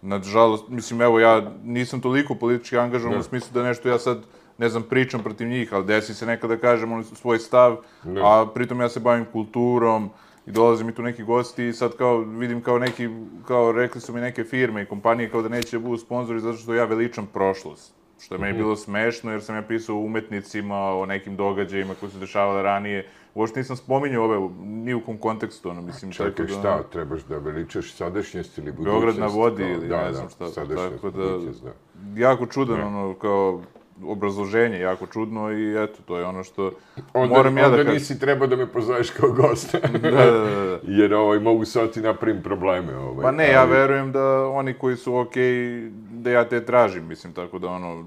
[0.01, 4.23] nažalost, mislim, evo, ja nisam toliko politički angažovan u smislu da nešto ja sad,
[4.57, 8.21] ne znam, pričam protiv njih, ali desi se nekada kažem on svoj stav, ne.
[8.23, 10.09] a pritom ja se bavim kulturom,
[10.47, 13.09] I dolaze mi tu neki gosti i sad kao vidim kao neki,
[13.47, 16.57] kao rekli su mi neke firme i kompanije kao da neće da budu sponzori zato
[16.57, 17.93] što ja veličam prošlost.
[18.21, 22.11] Što je meni bilo smešno jer sam ja pisao o umetnicima, o nekim događajima koji
[22.11, 23.07] su dešavali ranije.
[23.35, 26.11] Uopšte nisam spominjao ove ni u kom kontekstu, ono, mislim.
[26.11, 29.05] Čekaj, tako da, šta, trebaš da veličaš sadašnjost ili budućnost?
[29.05, 30.47] Beograd na vodi ili da, ne da, znam šta.
[30.47, 31.71] Sadašnjost, Tako da, budućnost, da.
[32.15, 33.61] jako čudan, ono, kao
[34.03, 36.71] obrazloženje, jako čudno i eto, to je ono što
[37.13, 37.93] Onda, moram ja onda da kažem.
[37.93, 39.77] nisi trebao da me pozoveš kao gosta.
[39.79, 40.79] Da, da, da.
[40.99, 42.95] Jer ovaj, mogu sad ti napravim probleme.
[42.95, 43.23] Ovaj.
[43.23, 47.33] Pa ne, ja ali- verujem da oni koji su okej, da ja te tražim, mislim,
[47.33, 48.05] tako da ono,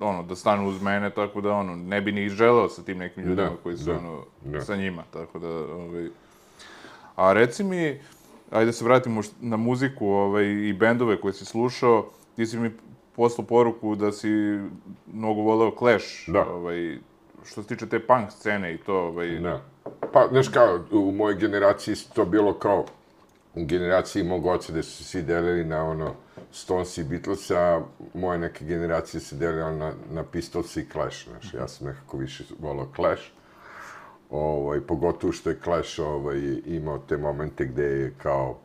[0.00, 3.24] ono, da stanu uz mene, tako da ono, ne bi ni želeo sa tim nekim
[3.24, 4.60] ljudima Da, koji su da, ono, da.
[4.60, 6.08] sa njima, tako da, ovaj...
[7.16, 7.98] A reci mi,
[8.50, 12.70] ajde se vratimo na muziku ovaj, i bendove koje si slušao, ti si mi
[13.18, 14.28] poslao poruku da si
[15.12, 16.46] mnogo voleo Clash, Da.
[16.52, 16.98] ovaj,
[17.44, 19.62] što se tiče te punk scene i to, ovaj, Da.
[20.12, 22.84] Pa, znaš kao, u mojoj generaciji je to bilo kao,
[23.54, 26.14] u generaciji mog oca da su se svi delili na ono
[26.52, 27.82] Stones i Beatles, a
[28.14, 32.44] moje neke generacije se delila na, na Pistols i Clash, znaš, ja sam nekako više
[32.58, 33.22] volao Clash.
[34.30, 38.58] Ovaj, pogotovo što je Clash ovaj, imao te momente gde je kao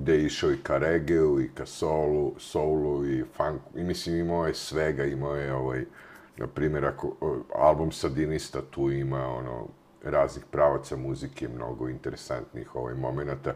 [0.00, 4.46] gde je išao i ka regeu, i ka soulu, soulu, i funk, i mislim imao
[4.46, 5.84] je svega, imao je ovaj,
[6.36, 7.16] na primjer, ako,
[7.54, 9.66] album Sadinista tu ima ono,
[10.04, 13.54] raznih pravaca muzike, mnogo interesantnih ovaj, momenata.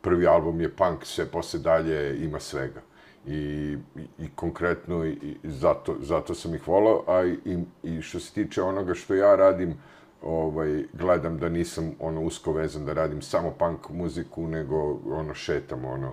[0.00, 2.80] Prvi album je punk, sve posle dalje ima svega.
[3.26, 8.20] I, i, i konkretno i, i zato, zato sam ih volao, a i, i što
[8.20, 9.74] se tiče onoga što ja radim,
[10.22, 15.84] ovaj, gledam da nisam ono usko vezan da radim samo punk muziku, nego ono šetam,
[15.84, 16.12] ono, e,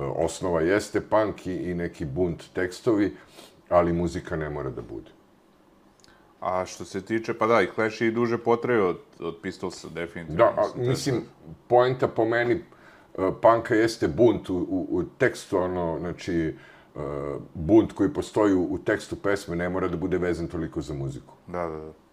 [0.00, 3.16] osnova jeste punk i, i neki bunt tekstovi,
[3.68, 5.10] ali muzika ne mora da bude.
[6.40, 9.88] A što se tiče, pa da, i Clash je i duže potraju od, od Pistolsa,
[9.88, 10.44] definitivno.
[10.44, 11.22] Da, a, mislim,
[11.68, 12.62] poenta po meni e,
[13.42, 17.00] panka jeste bunt u, u, u tekstu, ono, znači, e,
[17.54, 21.34] bunt koji postoji u, u tekstu pesme ne mora da bude vezan toliko za muziku.
[21.46, 22.05] Da, da, da.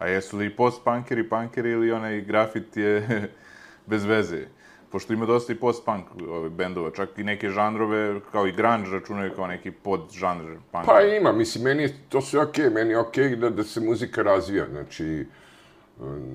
[0.00, 3.04] A jesu li post-punkeri, punkeri ili onaj grafit je
[3.90, 4.46] bez veze?
[4.90, 9.32] Pošto ima dosta i post-punk ovaj, bendova, čak i neke žanrove, kao i grunge, računaju
[9.36, 10.86] kao neki pod-žanr punka.
[10.86, 14.22] Pa ima, mislim, meni je to sve okej, meni je okej da, da se muzika
[14.22, 15.26] razvija, znači,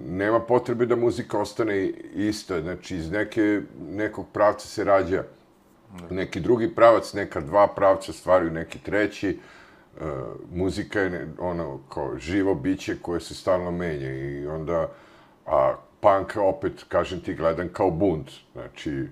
[0.07, 5.23] nema potrebe da muzika ostane ista, znači, iz neke, nekog pravca se rađa
[6.09, 9.39] neki drugi pravac, neka dva pravca stvaraju neki treći,
[10.01, 10.05] e,
[10.53, 14.89] muzika je ono kao živo biće koje se stalno menja i onda,
[15.45, 19.07] a punk opet, kažem ti, gledam kao bunt, znači,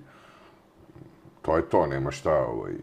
[1.41, 2.73] to je to, nema šta, ovaj,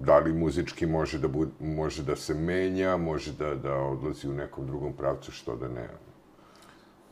[0.00, 4.34] da li muzički može da, bud, može da se menja, može da, da odlazi u
[4.34, 5.88] nekom drugom pravcu, što da ne.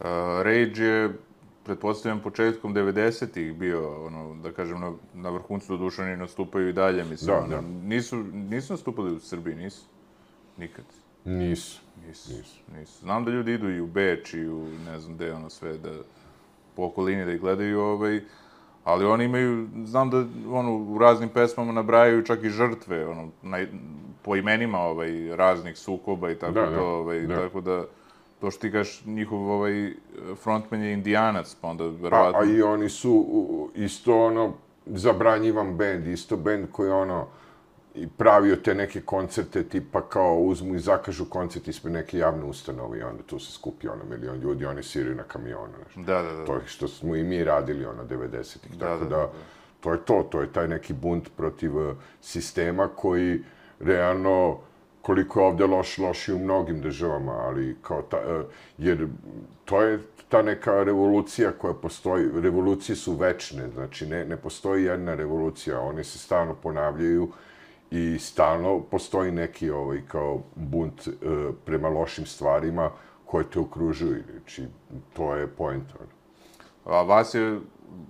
[0.00, 0.06] Uh,
[0.42, 1.12] Rage je,
[1.64, 7.04] pretpostavljam, početkom 90-ih bio, ono, da kažem, na, na vrhuncu do oni nastupaju i dalje,
[7.04, 7.26] mislim.
[7.26, 7.60] Da, ono, da.
[7.60, 9.91] Nisu, nisu nastupali u Srbiji, nisu?
[10.62, 10.84] Nikad.
[11.24, 11.80] Nisu.
[12.08, 12.30] Nisu,
[12.78, 13.00] nisu.
[13.00, 15.90] Znam da ljudi idu i u Beč i u ne znam gde, ono sve, da
[16.76, 18.20] po okolini da ih gledaju, ovaj,
[18.84, 23.66] ali oni imaju, znam da ono, u raznim pesmama nabrajaju čak i žrtve, ono, na,
[24.22, 27.36] po imenima ovaj, raznih sukoba i tako Da, to, ovaj, da.
[27.36, 27.84] tako da,
[28.40, 29.92] to što ti kažeš, njihov ovaj,
[30.42, 32.40] frontman je indijanac, pa onda A, verovatno...
[32.40, 33.26] a i oni su
[33.74, 34.52] isto ono
[34.86, 37.26] zabranjivan bend, isto bend koji ono
[37.94, 42.98] i pravio te neke koncerte tipa kao uzmu i zakažu koncert ispred neke javne ustanove
[42.98, 46.06] i onda tu se skupi ono milion ljudi, oni sviraju na kamionu, znaš.
[46.06, 46.44] Da, da, da.
[46.44, 49.32] To je što smo i mi radili ono 90-ih, Da, tako da, da, da,
[49.80, 53.40] to je to, to je taj neki bunt protiv eh, sistema koji
[53.80, 54.58] realno
[55.02, 58.42] koliko je ovde loš, loš i u mnogim državama, ali kao ta, eh,
[58.78, 59.06] jer
[59.64, 65.14] to je ta neka revolucija koja postoji, revolucije su večne, znači ne, ne postoji jedna
[65.14, 67.28] revolucija, one se stalno ponavljaju
[67.92, 71.12] i stalno postoji neki ovaj kao bunt eh,
[71.64, 72.90] prema lošim stvarima
[73.26, 74.66] koje te okružuju, znači
[75.12, 75.84] to je point.
[76.00, 76.10] ono.
[76.96, 77.60] A vas je,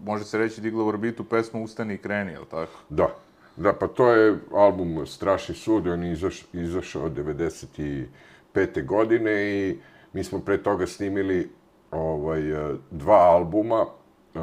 [0.05, 2.73] može se reći, digla u orbitu pesma Ustani i kreni, jel tako?
[2.89, 3.09] Da.
[3.57, 8.87] Da, pa to je album Strašni sud, on je izaš, izašao od 95.
[8.87, 9.79] godine i
[10.13, 11.51] mi smo pre toga snimili
[11.91, 13.87] ovaj, eh, dva albuma,
[14.35, 14.39] eh,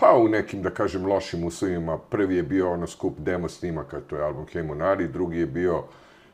[0.00, 1.98] pa u nekim, da kažem, lošim uslovima.
[1.98, 5.82] Prvi je bio ono skup demo snimaka, to je album Hemonari, drugi je bio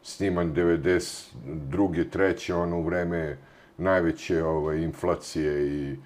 [0.03, 2.11] sniman 92.
[2.11, 3.39] treći, ono u vreme
[3.79, 5.97] najveće ovaj, inflacije i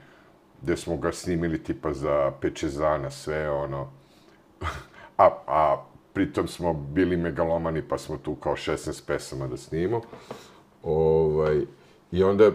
[0.62, 3.90] gde smo ga snimili tipa za Pečezana, sve ono,
[5.16, 10.02] a, a pritom smo bili megalomani, pa smo tu kao 16 pesama da snimamo.
[10.82, 11.60] Ovaj,
[12.12, 12.52] I onda, e,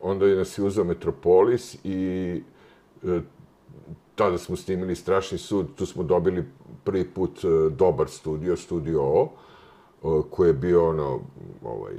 [0.00, 2.42] onda je nas je uzao Metropolis i
[3.04, 3.20] e,
[4.18, 6.44] tada smo snimili Strašni sud, tu smo dobili
[6.84, 9.30] prvi put e, dobar studio, studio O,
[10.02, 11.20] e, koji je bio ono,
[11.64, 11.94] ovaj,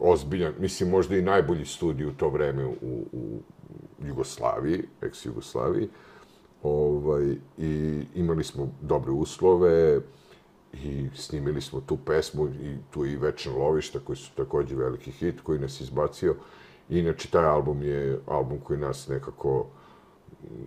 [0.00, 3.40] ozbiljan, mislim možda i najbolji studio u to vreme u, u
[4.06, 5.88] Jugoslaviji, ex-Jugoslaviji.
[6.62, 10.00] Ovaj, I imali smo dobre uslove
[10.72, 15.40] i snimili smo tu pesmu i tu i Večna lovišta koji su također veliki hit
[15.40, 16.34] koji nas izbacio.
[16.88, 19.66] Inače, taj album je album koji nas nekako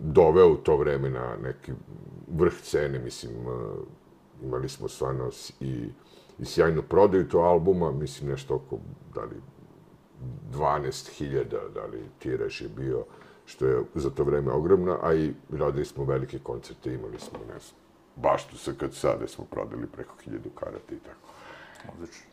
[0.02, 1.72] doveo u to vreme na neki
[2.28, 3.52] vrh cene, mislim, uh,
[4.42, 5.30] imali smo stvarno
[5.60, 5.88] i,
[6.38, 8.78] i sjajnu prodaju to albuma, mislim nešto oko,
[9.14, 9.36] da li,
[10.52, 13.04] 12.000, da li tiraž je bio,
[13.44, 17.58] što je za to vreme ogromno, a i radili smo velike koncerte, imali smo, ne
[17.58, 17.80] znam,
[18.16, 21.28] baš tu se kad sade smo prodali preko 1000 karata i tako.
[21.94, 22.26] Odlično.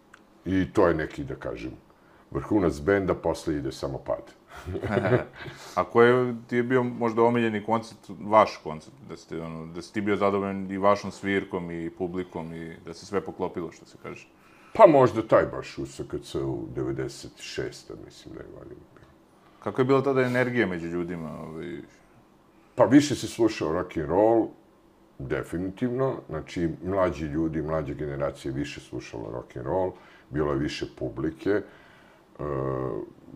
[0.46, 1.72] I to je neki, da kažem,
[2.32, 4.39] vrhunac benda, posle ide samo pad.
[5.76, 9.94] A koji ti je bio možda omiljeni koncert, vaš koncert, da ste, ono, da si
[9.94, 13.98] ti bio zadovoljan i vašom svirkom i publikom i da se sve poklopilo, što se
[14.04, 14.28] kaže?
[14.74, 17.94] Pa možda taj baš u SKC u 96.
[18.06, 18.82] mislim da je godina.
[19.64, 21.40] Kako je bila tada energija među ljudima?
[21.42, 21.82] Ovaj...
[22.76, 24.48] Pa više se slušao rock and roll,
[25.20, 26.22] definitivno.
[26.30, 29.92] Znači, mlađi ljudi, mlađe generacije više slušalo rock and roll,
[30.30, 31.62] bilo je više publike.
[32.40, 32.46] Uh,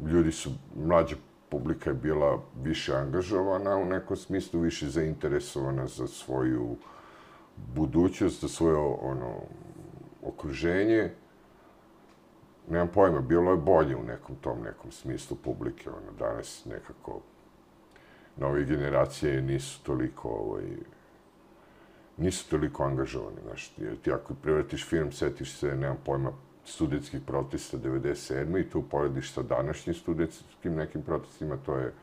[0.05, 1.15] ljudi su, mlađa
[1.49, 6.77] publika je bila više angažovana u nekom smislu, više zainteresovana za svoju
[7.75, 9.33] budućnost, za svoje ono,
[10.23, 11.11] okruženje.
[12.69, 15.89] Nemam pojma, bilo je bolje u nekom tom nekom smislu publike.
[15.89, 17.21] Ono, danas nekako
[18.37, 20.63] nove generacije nisu toliko ovaj,
[22.17, 23.37] nisu toliko angažovani.
[23.43, 26.31] Znaš, ti ako prevratiš film, setiš se, nemam pojma,
[26.65, 28.59] studentskih protesta 97.
[28.59, 31.93] i tu porediš sa današnjim studentskim nekim protestima, to je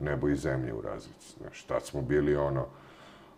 [0.00, 1.34] nebo i zemlje u razlici.
[1.40, 2.66] Znaš, tad smo bili ono,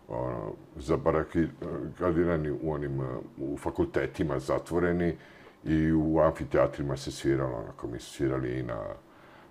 [0.07, 3.01] ono zabarakadirani u onim
[3.37, 5.17] u fakultetima zatvoreni
[5.63, 8.83] i u amfiteatrima se sviralo, onako mi su svirali i na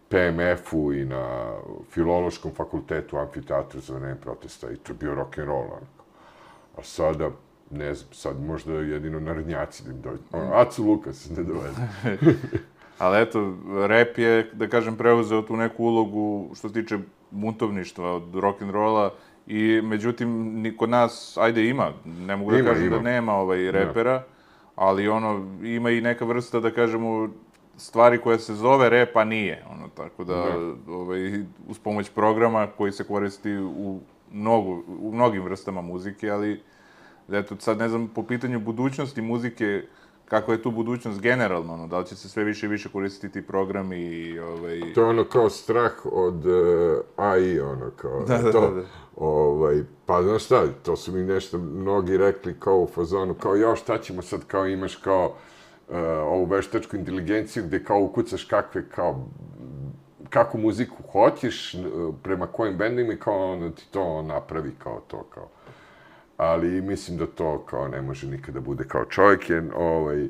[0.08, 1.54] PMF-u i na
[1.90, 5.64] filološkom fakultetu amfiteatru za vreme protesta i to je bio rock and roll.
[5.64, 6.04] Onako.
[6.76, 7.30] A sada,
[7.70, 10.46] ne znam, sad možda jedino narodnjaci da im dođe.
[10.46, 10.52] Mm.
[10.52, 11.76] Acu Lukas ne dovede.
[12.98, 16.98] Ali eto, rap je, da kažem, preuzeo tu neku ulogu što se tiče
[17.30, 19.14] muntovništva od rock and rolla
[19.46, 22.96] i međutim kod nas ajde ima, ne mogu da ima, kažem ima.
[22.96, 24.24] da nema ovaj repera, ja.
[24.76, 27.28] ali ono ima i neka vrsta da kažemo
[27.76, 29.64] stvari koja se zove rep, a nije.
[29.70, 30.74] Ono, tako da, ja.
[30.88, 34.00] ovaj, uz pomoć programa koji se koristi u,
[34.32, 36.62] mnogo, u mnogim vrstama muzike, ali
[37.32, 39.82] eto, sad ne znam, po pitanju budućnosti muzike,
[40.24, 43.32] kako je tu budućnost generalno, ono, da li će se sve više i više koristiti
[43.32, 44.80] ti programi i ovaj...
[44.94, 48.82] To je ono kao strah od uh, AI, ono, kao da, da, to, da, da.
[49.16, 53.76] Ovaj, pa znaš šta, to su mi nešto mnogi rekli kao u fazonu, kao jo,
[53.76, 55.26] šta ćemo sad, kao imaš kao
[55.88, 59.26] uh, ovu veštačku inteligenciju gde kao ukucaš kakve, kao
[60.28, 61.76] kakvu muziku hoćeš,
[62.22, 65.48] prema kojim bendima i kao ono ti to napravi kao to, kao
[66.36, 70.28] ali mislim da to kao ne može nikada bude kao čovjek, jer ovaj, uh,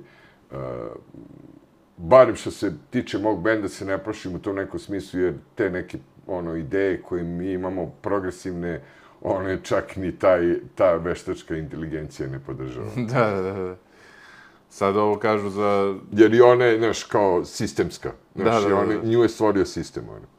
[1.97, 5.71] barem što se tiče mog benda se ne prošlim u tom nekom smislu, jer te
[5.71, 8.81] neke ono ideje koje mi imamo progresivne,
[9.21, 12.91] ono je čak ni taj, ta veštačka inteligencija ne podržava.
[13.13, 13.77] da, da, da.
[14.69, 15.95] Sad ovo kažu za...
[16.13, 18.13] Jer i ona je, znaš, kao sistemska.
[18.35, 19.09] Znaš, da, da, da, da.
[19.09, 20.36] nju je stvorio sistem, ono.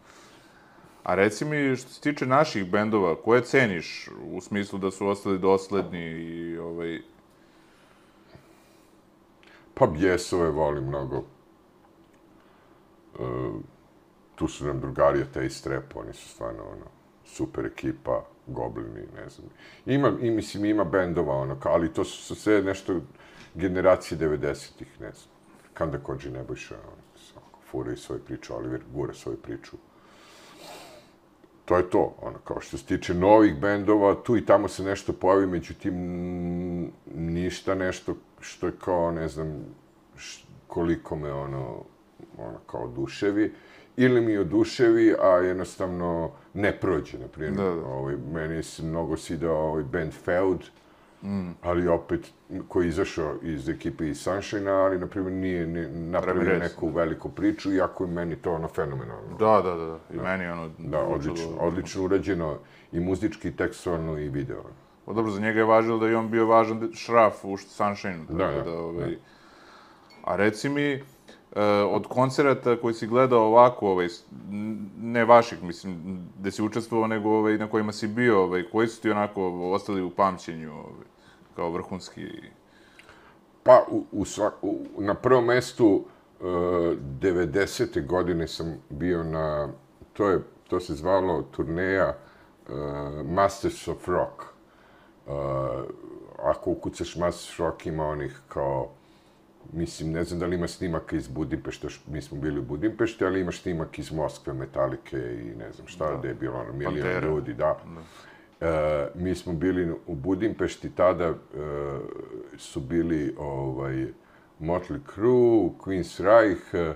[1.07, 5.39] A reci mi, što se tiče naših bendova, koje ceniš u smislu da su ostali
[5.39, 6.99] dosledni i ovaj...
[9.73, 11.23] Pa bjesove volim mnogo.
[13.15, 13.23] E,
[14.35, 16.85] tu su nam drugari od Taste Rap, oni su stvarno ono,
[17.25, 19.49] super ekipa, goblini, ne znam.
[19.85, 23.01] Ima, i, mislim, ima bendova, ono, ali to su sve nešto
[23.55, 25.35] generacije 90-ih, ne znam.
[25.73, 27.41] Kanda Kođi Nebojša, ono,
[27.71, 29.77] furaju svoju priču, Oliver gura svoju priču
[31.67, 32.15] to je to.
[32.21, 35.93] Ono, kao što se tiče novih bendova, tu i tamo se nešto pojavi, međutim,
[37.15, 39.65] ništa nešto što je kao, ne znam,
[40.67, 41.83] koliko me ono,
[42.37, 43.53] ono kao oduševi.
[43.97, 47.55] Ili mi oduševi, a jednostavno ne prođe, na primjer.
[47.55, 47.85] Da, da.
[47.87, 50.63] Ovaj, meni se mnogo sidao ovaj band Feud,
[51.23, 51.51] Mm.
[51.61, 52.31] Ali opet,
[52.67, 57.29] koji je izašao iz ekipe iz Sunshine, ali, na primjer, nije, nije napravio neku veliku
[57.29, 59.37] priču, iako je meni to ono fenomenalno.
[59.39, 60.23] Da, da, da, i da.
[60.23, 60.69] meni ono...
[60.77, 62.57] Da, odlično, odlično urađeno,
[62.91, 64.63] i muzički, i tekstualno, i video.
[65.05, 68.25] O, dobro, za njega je važilo da je on bio važan šraf u Sunshine.
[68.29, 69.09] Da, da, da, ovaj...
[69.09, 69.15] da.
[70.23, 71.03] A reci mi,
[71.55, 74.07] E, od koncerata koji si gledao ovako, ovaj,
[74.97, 79.01] ne vaših, mislim, gde si učestvovao, nego ovaj, na kojima si bio, ovaj, koji su
[79.01, 81.07] ti onako ostali u pamćenju, ovaj,
[81.55, 82.27] kao vrhunski...
[83.63, 86.03] Pa, u, u svak, u, na prvom mestu,
[86.41, 86.51] e, uh,
[87.21, 88.05] 90.
[88.05, 89.69] godine sam bio na,
[90.13, 92.75] to, je, to se zvalo turneja uh,
[93.25, 94.43] Masters of Rock.
[95.25, 95.33] Uh,
[96.43, 98.89] ako ukucaš Masters of Rock, ima onih kao,
[99.73, 103.25] mislim, ne znam da li ima snimaka iz Budimpešte, š- mi smo bili u Budimpešti,
[103.25, 106.17] ali ima snimak iz Moskve, Metalike i ne znam šta, da.
[106.17, 107.27] gde je bilo ono, milion Pantera.
[107.27, 107.77] ljudi, da.
[108.61, 108.67] E,
[109.15, 111.33] mi smo bili u Budimpešti, tada e,
[112.57, 114.07] su bili ovaj,
[114.59, 116.93] Motley Crue, Queen's Reich, e,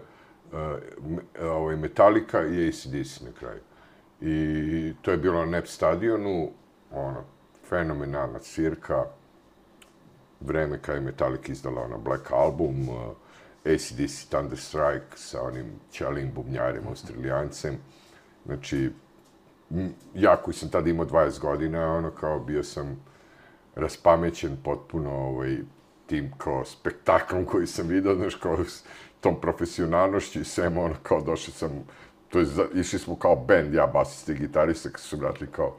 [1.35, 3.59] e, ovaj, Metallica i AC/DC na kraju.
[4.21, 6.49] I to je bilo na NEP stadionu,
[6.91, 7.23] ono,
[7.69, 9.05] fenomenalna svirka,
[10.41, 13.15] vreme kada je Metallica izdala ona Black Album, eh, uh,
[13.65, 17.77] ACDC Thunderstrike sa onim ćalim bubnjarem, australijancem.
[18.45, 18.91] Znači,
[20.15, 23.05] ja koji sam tada imao 20 godina, ono kao bio sam
[23.75, 25.57] raspamećen potpuno ovaj,
[26.05, 28.83] tim kao spektaklom koji sam vidio, znaš, kao s
[29.19, 31.71] tom profesionalnošću i svem, ono kao došao sam,
[32.29, 35.77] to je, išli smo kao band, ja, basista i gitarista, kad su se vratili kao,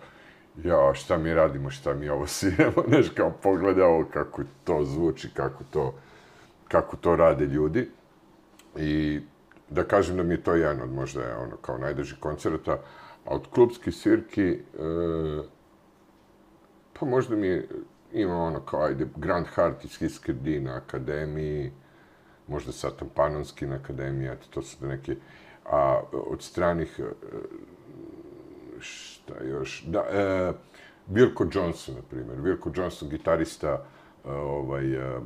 [0.64, 5.30] ja, šta mi radimo, šta mi ovo sviramo, neš kao pogleda ovo kako to zvuči,
[5.34, 5.94] kako to,
[6.68, 7.88] kako to rade ljudi.
[8.76, 9.20] I
[9.70, 12.72] da kažem da mi je to jedan od možda ono kao najdrži koncerta,
[13.24, 14.58] a od klubskih svirki, e,
[16.92, 17.68] pa možda mi je,
[18.12, 21.72] ima ono kao, ajde, Grand Heart iz Hiskirdi na akademiji,
[22.46, 25.16] možda Satan Panonski na akademiji, eto, to su da neke,
[25.64, 27.02] a od stranih, e,
[29.22, 30.52] šta još, da, e,
[31.10, 33.84] Wilco Johnson, na primjer, Wilco Johnson, gitarista,
[34.24, 35.20] e, ovaj, e,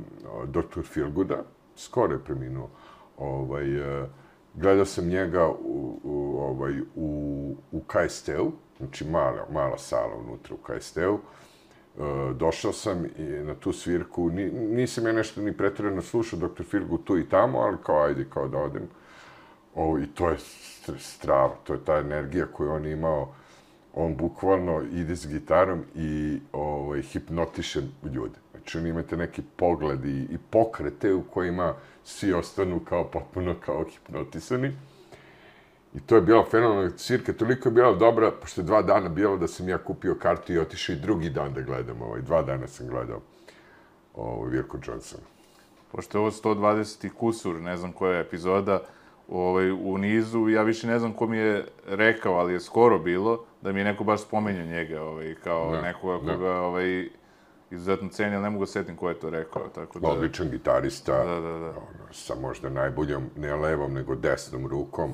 [0.45, 0.81] Dr.
[0.83, 1.43] Feelgooda,
[1.75, 2.69] skoro je preminuo,
[3.17, 4.07] ovaj, e,
[4.53, 10.57] gledao sam njega u, u, ovaj, u, u KST-u, znači mala, mala sala unutra u
[10.57, 11.19] KST-u,
[11.97, 16.63] E, došao sam i na tu svirku, ni, nisam ja nešto ni pretredno slušao Dr.
[16.63, 18.89] Feelgood tu i tamo, ali kao ajde, kao da odem.
[19.75, 20.37] O, I to je
[20.99, 23.33] strava, to je ta energija koju on imao.
[23.99, 27.81] On bukvalno ide s gitarom i ovaj, hipnotiše
[28.13, 28.35] ljude.
[28.51, 31.73] Znači, on imate neki pogled i, i pokrete u kojima
[32.03, 34.71] svi ostanu kao potpuno kao hipnotisani.
[35.95, 39.37] I to je bila fenomenalna cirka, toliko je bila dobra, pošto je dva dana bilo
[39.37, 42.01] da sam ja kupio kartu i otišao i drugi dan da gledam.
[42.01, 43.21] Ovaj, dva dana sam gledao
[44.13, 45.19] ovaj, Virko Johnson.
[45.91, 47.07] Pošto je ovo 120.
[47.07, 48.79] i kusur, ne znam koja je epizoda,
[49.29, 53.45] ovaj, u nizu, ja više ne znam ko mi je rekao, ali je skoro bilo,
[53.67, 56.33] da mi je neko baš spomenuo njega, ovaj, kao Da, nekoga da.
[56.33, 57.09] koga ovaj,
[57.71, 60.07] izuzetno ceni, ali ne mogu setim ko je to rekao, tako da...
[60.07, 61.69] Odličan gitarista, Da, da, da.
[61.69, 65.13] Ono, sa možda najboljom, ne levom, nego desnom rukom.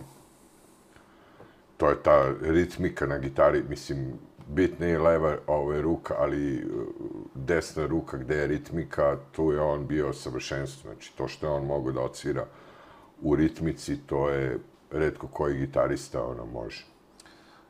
[1.77, 4.13] To je ta ritmika na gitari, mislim,
[4.47, 6.83] bitna je leva ove, ruka, ali uh,
[7.35, 10.91] desna ruka gde je ritmika, tu je on bio savršenstvo.
[10.91, 12.45] Znači, to što je on mogao da odsvira
[13.21, 14.59] u ritmici, to je
[14.91, 16.92] redko koji gitarista ono može.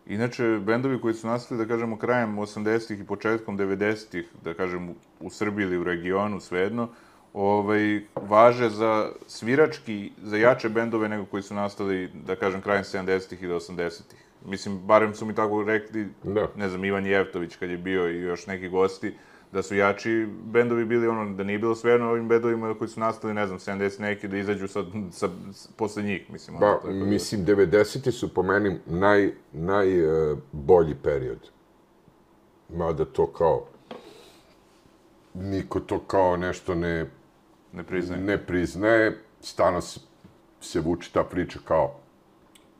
[0.07, 4.89] Inače, bendovi koji su nastali, da kažemo, krajem 80-ih i početkom 90-ih, da kažem,
[5.19, 6.89] u- Srbiji ili u regionu, svejedno,
[7.33, 13.43] ovaj, važe za svirački, za jače bendove nego koji su nastali, da kažem, krajem 70-ih
[13.43, 14.19] i do 80-ih.
[14.45, 16.47] Mislim, barem su mi tako rekli, Da.
[16.55, 19.13] ne znam, Ivan Jevtović kad je bio i još neki gosti,
[19.53, 23.33] da su jači bendovi bili ono, da nije bilo svejedno ovim bendovima koji su nastali,
[23.33, 24.79] ne znam, 70 neki, da izađu sa,
[25.11, 25.29] sa,
[25.77, 26.55] posle njih, mislim.
[26.55, 31.49] ono, Pa, tako da- mislim, 90-ti su po meni naj, najbolji period.
[32.69, 33.65] Mada to kao,
[35.33, 37.05] niko to kao nešto ne,
[37.73, 38.25] ne priznajem.
[38.25, 39.99] ne priznaje, stano se,
[40.61, 41.95] se vuče ta priča kao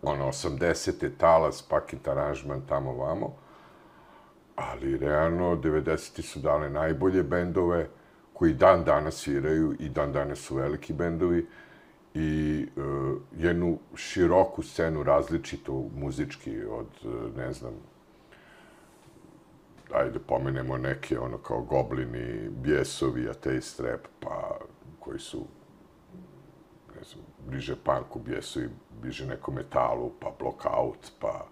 [0.02, 1.10] ono, 80.
[1.18, 3.36] talas, pakit aranžman, tamo vamo.
[4.56, 6.22] Ali, realno, 90.
[6.22, 7.90] su dale najbolje bendove,
[8.34, 11.48] koji dan danas sviraju i dan danas su veliki bendovi
[12.14, 17.74] i uh, jednu široku scenu različitu muzički od, e, ne znam,
[19.94, 24.58] ajde pomenemo neke, ono kao Goblini, Bjesovi, Ateist Rap, pa
[25.00, 25.46] koji su
[26.96, 28.70] ne znam, bliže punku, Bjesovi,
[29.02, 31.46] bliže nekom metalu, pa Blockout, pa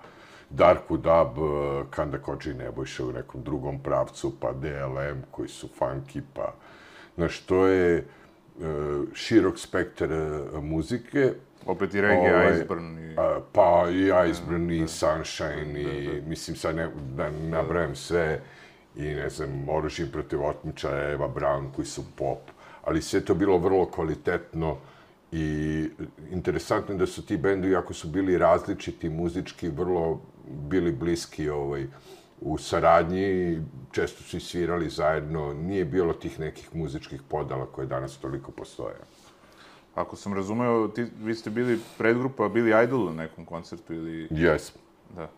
[0.54, 6.22] Darku Dub, eh, Kanda Kođi Nebojša u nekom drugom pravcu, pa DLM koji su funky,
[6.34, 6.54] pa...
[7.16, 8.04] Znaš, to je e,
[9.14, 11.34] širok spektar e, muzike,
[11.66, 13.16] Opet i reggae, Ovaj, Iceburn i...
[13.52, 18.42] Pa i Iceburn i Sunshine i mislim sad ne, da nabrajam sve
[18.96, 22.40] i ne znam, Oružje protiv otmičara, Eva Brown koji su pop,
[22.84, 24.78] ali sve to bilo vrlo kvalitetno
[25.32, 25.90] I
[26.32, 30.22] interesantno je da su ti bendovi, ako su bili različiti muzički, vrlo
[30.52, 31.88] bili bliski ovaj,
[32.42, 33.60] u saradnji,
[33.92, 38.96] često su i svirali zajedno, nije bilo tih nekih muzičkih podala koje danas toliko postoje.
[39.96, 44.28] Ako sam razumeo, ti, vi ste bili predgrupa, bili idol na nekom koncertu ili...
[44.32, 44.82] Jesmo.
[45.16, 45.30] Da.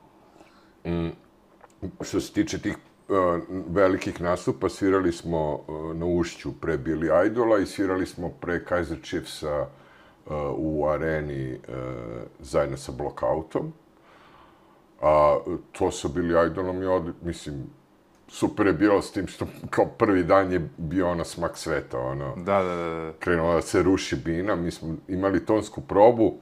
[2.02, 7.60] Što se tiče tih uh, velikih nastupa, svirali smo uh, na Ušću pre Billy Idola
[7.60, 11.60] i svirali smo pre Kaiser Chiefsa uh, u areni uh,
[12.40, 13.74] zajedno sa Blockoutom.
[15.04, 15.38] A
[15.72, 17.64] to sa Billy Idolom je, od, mislim,
[18.28, 22.36] super je bilo s tim što kao prvi dan je bio ono smak sveta, ono.
[22.36, 23.14] Da, da, da.
[23.20, 26.34] Krenula da se ruši bina, mi smo imali tonsku probu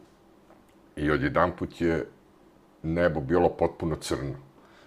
[0.96, 2.06] i odjedan put je
[2.84, 4.36] nebo bilo potpuno crno.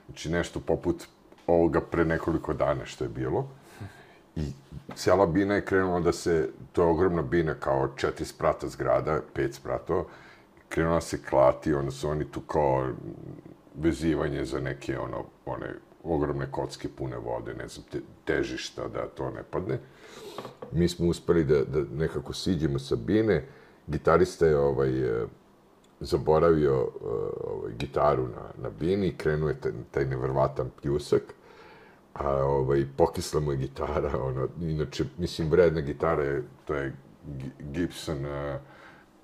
[0.07, 1.05] Znači nešto poput
[1.47, 3.49] ovoga pre nekoliko dana što je bilo.
[4.37, 4.43] I
[4.95, 9.55] cijela bina je krenula da se, to je ogromna bina kao četiri sprata zgrada, pet
[9.55, 10.05] spratova,
[10.69, 12.89] krenula se klati, onda su oni tu kao
[13.75, 19.31] vezivanje za neke ono, one ogromne kocke pune vode, ne znam, te, težišta da to
[19.31, 19.79] ne padne.
[20.73, 23.45] Mi smo uspeli da, da nekako siđemo sa bine,
[23.87, 25.27] gitarista je ovaj, eh,
[26.01, 27.07] zaboravio eh,
[27.47, 31.23] ovaj, gitaru na, na bini i krenuo je taj, taj nevrvatan pljusak,
[32.15, 36.93] a ovaj, pokisla mu je gitara, ono, inače, mislim, vredna gitara je, to je
[37.59, 38.61] Gibson uh,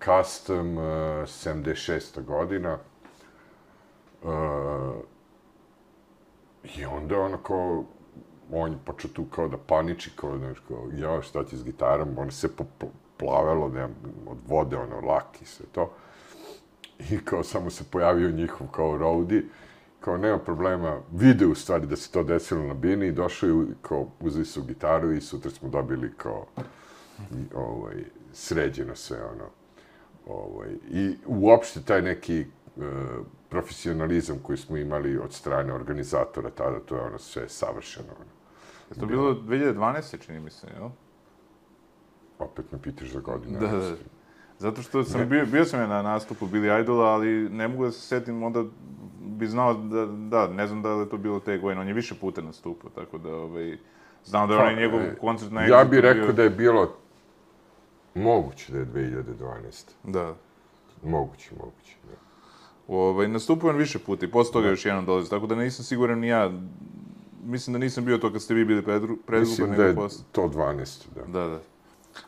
[0.05, 2.25] Custom uh, 76.
[2.25, 2.79] godina.
[4.25, 4.95] Eh, uh,
[6.79, 7.85] I onda ono kao,
[8.53, 12.19] on je počeo tu kao da paniči, kao, znaš, kao, ja, šta ti s gitarom,
[12.19, 13.85] on se poplavelo, ne,
[14.27, 15.91] od vode, ono, laki sve to
[17.11, 19.45] i kao samo se pojavio njihov kao roadie,
[20.01, 23.67] kao nema problema, vide u stvari da se to desilo na bini i došao je,
[23.83, 26.47] kao uzeli su gitaru i sutra smo dobili kao
[27.19, 29.45] i, ovaj, sređeno sve ono.
[30.27, 32.45] Ovaj, I uopšte taj neki
[32.77, 32.85] uh,
[33.51, 38.09] profesionalizam koji smo imali od strane organizatora tada, to je ono sve savršeno.
[38.17, 38.31] Ono.
[38.91, 40.27] Je to bilo 2012.
[40.27, 40.89] čini mi se, jel?
[42.39, 43.59] Opet me pitaš za godine.
[43.59, 43.97] Da, da.
[44.59, 47.91] Zato što sam bio, bio sam ja na nastupu Billy Idola, ali ne mogu da
[47.91, 48.65] se setim, onda
[49.21, 51.95] bi znao da, da, ne znam da li je to bilo te godine, on je
[51.95, 53.79] više puta nastupao, tako da, ovaj,
[54.25, 56.33] znam da je onaj njegov e, koncert na Ja bih rekao bio...
[56.33, 56.97] da je bilo
[58.15, 59.91] moguće da je 2012.
[60.05, 60.35] Da.
[61.03, 62.17] Moguće, moguće, da.
[62.91, 66.19] Ovaj, nastupao on više puta i posle toga još jednom dolazi, tako da nisam siguran
[66.19, 66.51] ni ja,
[67.45, 70.25] mislim da nisam bio to kad ste vi bili predgrupa, Mislim da je posle.
[70.33, 71.07] to 12.
[71.15, 71.41] Da.
[71.41, 71.61] Da, da.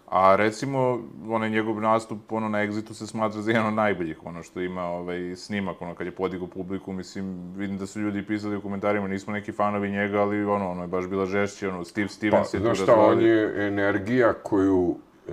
[0.07, 4.43] A recimo, onaj njegov nastup ono, na Exitu se smatra za jedan od najboljih, ono
[4.43, 8.57] što ima ovaj, snimak, ono, kad je podigo publiku, mislim, vidim da su ljudi pisali
[8.57, 12.09] u komentarima, nismo neki fanovi njega, ali ono, ono je baš bila žešće, ono, Steve
[12.09, 14.97] Stevens pa, je tu da šta, on je energija koju,
[15.29, 15.33] e,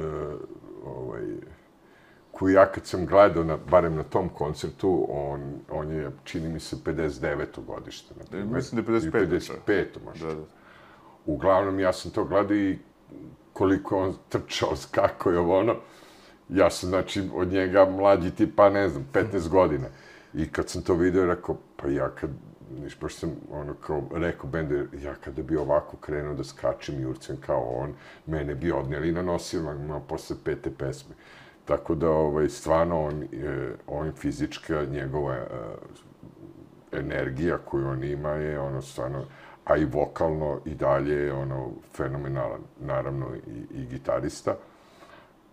[0.85, 1.21] ovaj,
[2.39, 6.59] koju ja kad sam gledao, na, barem na tom koncertu, on, on je, čini mi
[6.59, 7.45] se, 59.
[7.67, 8.15] godište.
[8.17, 9.41] Na primer, mislim da je 55.
[9.67, 9.85] 55.
[10.05, 10.27] možda.
[10.27, 10.41] Da, da.
[11.25, 12.77] Uglavnom, ja sam to gledao i
[13.53, 15.75] koliko on trčao, kako je ono.
[16.49, 19.87] Ja sam, znači, od njega mlađi tip, pa ne znam, 15 godina.
[20.33, 22.29] I kad sam to video, rekao, pa ja kad,
[22.79, 27.05] niš, baš sam, ono, kao, rekao bendu, ja kada bi ovako krenuo da skačem i
[27.05, 27.93] urcem kao on,
[28.25, 31.15] mene bi odnijeli na nosilima posle pete pesme.
[31.69, 38.59] Tako da, ovaj, stvarno, on, je, on fizička, njegova uh, energija koju on ima je,
[38.59, 39.25] ono, stvarno,
[39.65, 44.55] a i vokalno i dalje je ono fenomenalan, naravno i, i gitarista.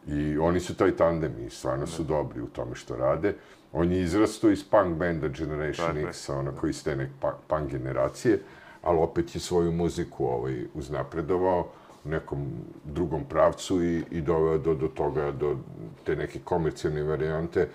[0.06, 3.34] I oni su taj tandem i stvarno su dobri u tome što rade.
[3.72, 7.10] On je izrastao iz punk benda Generation Tako X, ono koji ste nek
[7.48, 8.42] punk generacije,
[8.82, 11.68] ali opet je svoju muziku ovaj, uznapredovao
[12.08, 12.46] nekom
[12.84, 15.56] drugom pravcu i, i doveo do, do toga, do
[16.04, 17.68] te neke komercijalne varijante,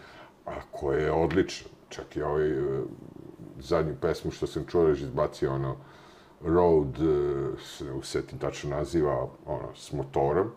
[0.46, 1.70] a koje je odlično.
[1.90, 2.86] Čak i ovaj uh,
[3.60, 5.76] zadnju pesmu što sam čuo, reži izbacio ono,
[6.44, 10.48] Road, e, se ne usetim tačno naziva, ono, s motorom,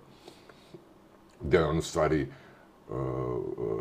[1.40, 2.96] gde on u stvari uh,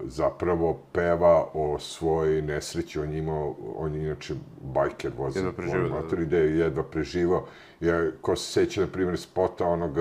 [0.06, 5.44] zapravo peva o svojoj nesreći, on imao, on je inače bajker vozi
[5.90, 7.46] motor, gde je jedva preživao.
[7.84, 9.98] Ja, ko se seća, na primjer, spota onog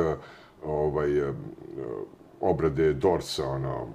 [0.64, 1.34] ovaj, uh,
[2.40, 3.88] obrade Dorsa, ono,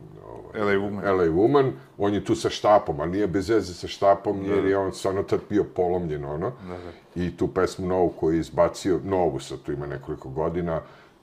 [0.53, 1.03] LA Woman.
[1.03, 4.77] LA Woman, on je tu sa štapom, ali nije bez veze sa štapom, jer je
[4.77, 6.51] on stvarno tad bio polomljen, ono.
[6.67, 7.23] Da, da.
[7.23, 10.81] I tu pesmu novu koju je izbacio, novu sad tu ima nekoliko godina,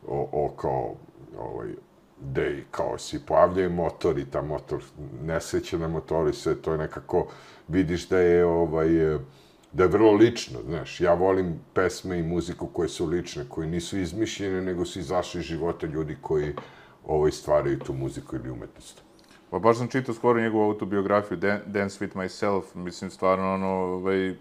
[0.09, 0.95] o, o kao,
[1.39, 1.69] ovaj,
[2.21, 4.83] gde kao si pojavljaju motor i ta motor
[5.23, 7.27] nesreće na motoru sve to je nekako,
[7.69, 8.89] vidiš da je ovaj,
[9.75, 13.99] da je vrlo lično, znaš, ja volim pesme i muziku koje su lične, koje nisu
[13.99, 16.55] izmišljene, nego su izašli iz života ljudi koji
[17.07, 19.03] ovaj, stvaraju tu muziku ili umetnost.
[19.51, 24.35] Pa baš sam čitao skoro njegovu autobiografiju, Dan- Dance with Myself, mislim, stvarno, ono, ovaj,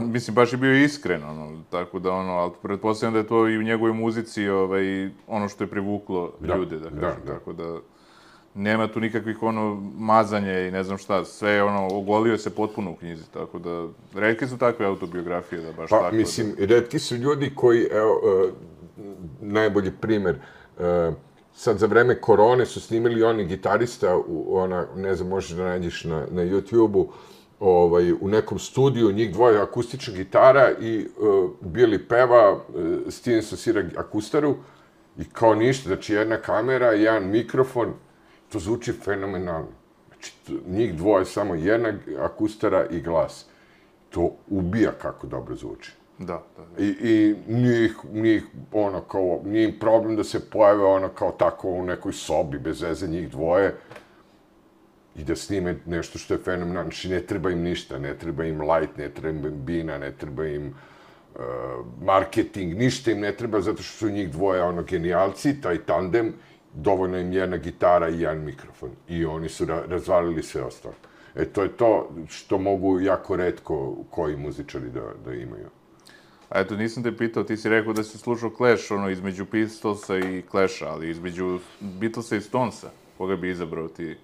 [0.00, 3.58] mislim, baš je bio iskren, ono, tako da, ono, ali pretpostavljam da je to i
[3.58, 7.32] u njegovoj muzici, ovaj, ono što je privuklo Da, ljude, da da, kažem, da.
[7.32, 7.78] tako da,
[8.54, 12.90] nema tu nikakvih, ono, mazanja i ne znam šta, sve je, ono, ogolio se potpuno
[12.90, 13.88] u knjizi, tako da,
[14.20, 18.52] redke su takve autobiografije, da baš Pa, tako, mislim, redki su ljudi koji, evo, e,
[19.40, 20.36] najbolji primer,
[20.78, 21.12] e,
[21.54, 26.04] sad za vreme korone su snimili oni gitarista, u, ona, ne znam, možeš da nađeš
[26.04, 27.12] na, na YouTube-u,
[27.60, 32.60] ovaj, u nekom studiju, njih dvoje akustična gitara i uh, Billy peva, uh,
[33.08, 34.54] Stevenson svira akustaru
[35.18, 37.94] i kao ništa, znači jedna kamera, jedan mikrofon,
[38.54, 39.68] to zvuči fenomenalno.
[40.08, 43.46] Znači, to, njih dvoje, samo jedna akustara i glas.
[44.10, 45.92] To ubija kako dobro zvuči.
[46.18, 46.82] da, da, da.
[46.84, 51.08] I, i nije, ih- nije, ih, ono, kao, nije im problem da se pojave ono
[51.08, 53.74] kao tako u nekoj sobi bez veze njih dvoje
[55.16, 56.90] i da snime nešto što je fenomenalno.
[56.90, 60.46] Znači, ne treba im ništa, ne treba im light, ne treba im bina, ne treba
[60.46, 60.70] im
[61.34, 61.40] uh,
[62.02, 66.34] marketing, ništa im ne treba zato što su njih dvoje ono genijalci, taj tandem,
[66.74, 68.90] dovoljno im jedna gitara i jedan mikrofon.
[69.08, 70.94] I oni su ra razvalili sve ostalo.
[71.34, 75.68] E, to je to što mogu jako redko koji muzičari da, da imaju.
[76.48, 80.18] A eto, nisam te pitao, ti si rekao da si slušao Clash, ono, između Pistolsa
[80.18, 84.16] i Clasha, ali između Beatlesa i Stonesa, koga bi izabrao ti?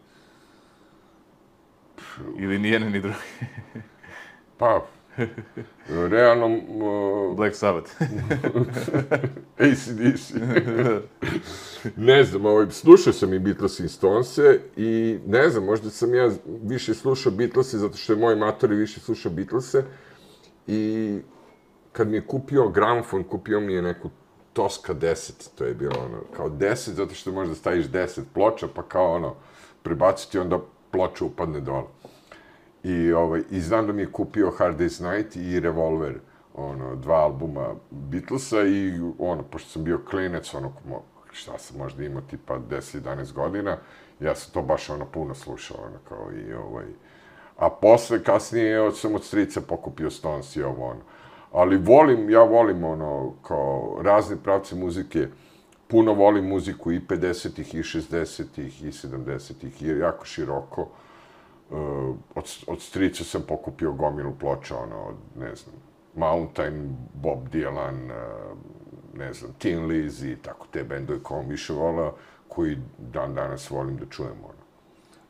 [2.39, 3.17] Ili ni jedan ni drugi?
[4.59, 4.87] Pa,
[5.89, 7.91] realno, uh, Black Sabbath.
[9.59, 10.35] ACDC.
[11.97, 16.31] ne znam, ovaj, slušao sam i Beatles i Stonese i ne znam, možda sam ja
[16.63, 19.85] više slušao Beatlese zato što je moj matori više slušao Beatlese
[20.67, 21.19] i
[21.93, 24.11] kad mi je kupio gramofon, kupio mi je neku
[24.53, 28.83] Tosca 10, to je bilo ono, kao 10, zato što možda staviš 10 ploča, pa
[28.83, 29.35] kao ono,
[29.83, 30.59] prebaciti onda
[30.91, 31.87] ploča upadne dole.
[32.83, 36.15] I, ovaj, I znam da mi je kupio Hard Day's Night i Revolver,
[36.55, 40.73] ono, dva albuma Beatlesa i ono, pošto sam bio klinec, ono,
[41.33, 43.77] šta sam možda imao, tipa 10-11 godina,
[44.21, 46.87] ja sam to baš ono puno slušao, ono, kao i ovaj...
[47.57, 51.01] A posle, kasnije, sam od strica pokupio Stones i ovo, ono.
[51.53, 55.29] Ali volim, ja volim, ono, kao razne pravce muzike,
[55.89, 60.83] puno volim muziku i 50-ih, i 60-ih, i 70-ih, i jako široko.
[60.83, 60.89] Uh,
[62.35, 65.75] od, od strica sam pokupio gomilu ploča, ono, od, ne znam,
[66.17, 68.59] Mountain, Bob Dylan, uh,
[69.19, 72.13] ne znam, Tin Lizzy, tako te bendove koje više vola,
[72.49, 74.61] koji dan danas volim da čujem, ono.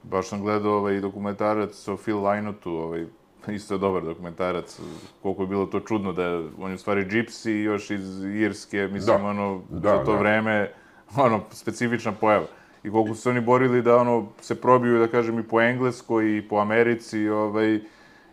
[0.02, 3.06] Baš sam gledao ovaj dokumentarac o Phil Lynottu, ovaj,
[3.48, 4.80] isto je dobar dokumentarac,
[5.22, 8.88] koliko je bilo to čudno da je, on je u stvari gypsy još iz Irske,
[8.92, 9.24] mislim, Da.
[9.28, 10.18] ono, Da, za to da.
[10.18, 10.72] vreme,
[11.16, 12.46] ono, specifična pojava.
[12.84, 16.38] I koliko su se oni borili da, ono, se probiju, da kažem, i po Engleskoj,
[16.38, 17.80] i po Americi, ovaj,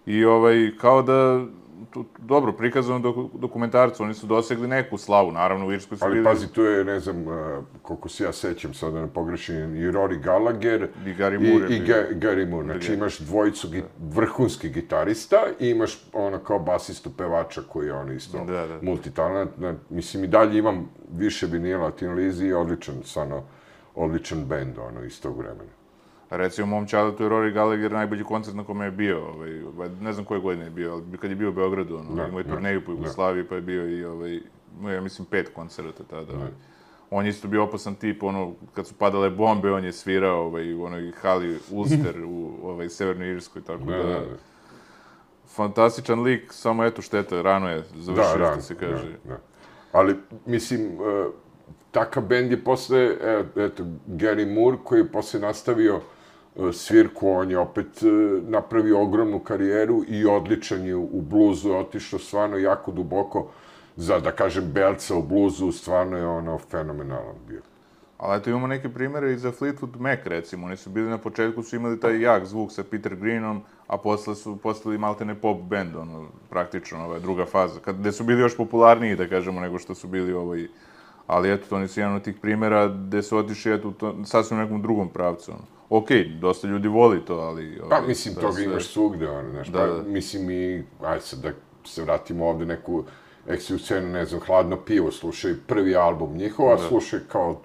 [0.05, 1.45] i ovaj, kao da,
[1.91, 6.23] tu, dobro, prikazano dok, dokumentarcu, oni su dosegli neku slavu, naravno u Irskoj su Ali
[6.23, 7.33] pazi, tu je, ne znam, uh,
[7.81, 11.77] koliko se ja sećam, sad da ne pogrešim, i Rory Gallagher I Gary Moore i,
[11.77, 11.79] i.
[11.79, 12.65] Ga, Gary Moore.
[12.65, 18.11] Znači imaš dvojicu gi, vrhunskih gitarista i imaš ono kao basistu pevača koji je on
[18.11, 18.79] isto Da, da.
[18.81, 19.51] multitalent.
[19.89, 23.43] Mislim i dalje imam više vinila, Tin Lizzy odličan, stvarno,
[23.97, 25.71] odličan bend, ono, iz tog vremena.
[26.29, 30.25] Recimo, mom čaletu je Rory Gallagher najbolji koncert na kome je bio, ovaj, ne znam
[30.25, 32.85] koje godine je bio, ali kad je bio u Beogradu, ono, Da, imao je turneju
[32.85, 32.97] po da.
[32.97, 36.33] Jugoslaviji, pa je bio i, ovaj, je, ja mislim, pet koncerta tada.
[36.33, 36.49] Ovaj.
[37.09, 40.73] On je isto bio opasan tip, ono, kad su padale bombe, on je svirao ovaj,
[40.73, 44.37] u onoj hali Ulster u ovaj, Severnoj Irskoj, tako da, Da, da, da.
[45.47, 49.11] fantastičan lik, samo eto šteta, rano je završio, da, što se kaže.
[49.23, 49.39] Da, da.
[49.91, 51.33] Ali, mislim, uh,
[51.91, 57.51] takav bend je posle, e, eto, Gary Moore, koji je posle nastavio e, svirku, on
[57.51, 58.07] je opet e,
[58.41, 63.47] napravio ogromnu karijeru i odličan je u bluzu, otišao stvarno jako duboko,
[63.95, 67.61] za, da kažem, belca u bluzu, stvarno je ono fenomenalan bio.
[68.17, 70.65] Ali eto imamo neke primere i za Fleetwood Mac, recimo.
[70.65, 74.35] Oni su bili na početku, su imali taj jak zvuk sa Peter Greenom, a posle
[74.35, 77.79] su postali maltene pop band, ono, praktično, ova druga faza.
[77.79, 80.67] Kad, gde su bili još popularniji, da kažemo, nego što su bili ovaj...
[81.27, 84.63] Ali eto, oni su jedan od tih primera gde su otišli, eto, to, sasvim u
[84.63, 85.61] nekom drugom pravcu, ono.
[85.91, 87.77] Okej, dosta ljudi voli to, ali...
[87.79, 90.03] Pa, ovaj, mislim, da toga sve- imaš svugde, ono, znaš, Da, pa, da.
[90.03, 91.49] mislim i, aj sad da
[91.83, 93.03] se vratimo ovde neku
[93.47, 96.81] eksiju scenu, ne znam, Hladno pivo, slušaj prvi album njihova, Da.
[96.81, 97.61] slušaj kao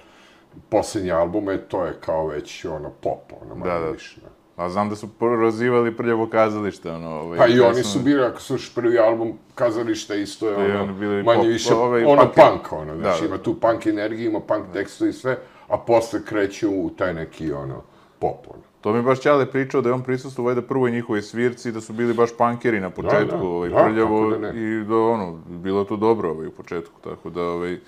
[0.69, 3.91] posljednji album, e, to je kao već, ono, pop, ono, Da, da.
[3.91, 4.21] više.
[4.63, 7.11] A znam da su prozivali prljavo kazalište, ono...
[7.11, 10.83] Ovaj, Pa i oni su bili, ako slušaš prvi album kazališta, isto je i ono,
[10.83, 13.35] oni bili manje pop- više, ovaj, ono punk- punk, ono, znači Da, da.
[13.35, 15.39] ima tu punk energiju, ima punk tekstu i sve,
[15.69, 17.83] a posle kreću u taj neki, ono,
[18.19, 18.63] pop, ono.
[18.81, 21.93] To mi baš Ćale pričao da je on prisustuo valjda prvoj njihovoj svirci, da su
[21.93, 23.45] bili baš punkeri na početku, da.
[23.45, 27.43] ovaj, Da, prljavo, da i da ono, bilo to dobro ovaj, u početku, tako da,
[27.43, 27.79] ovaj,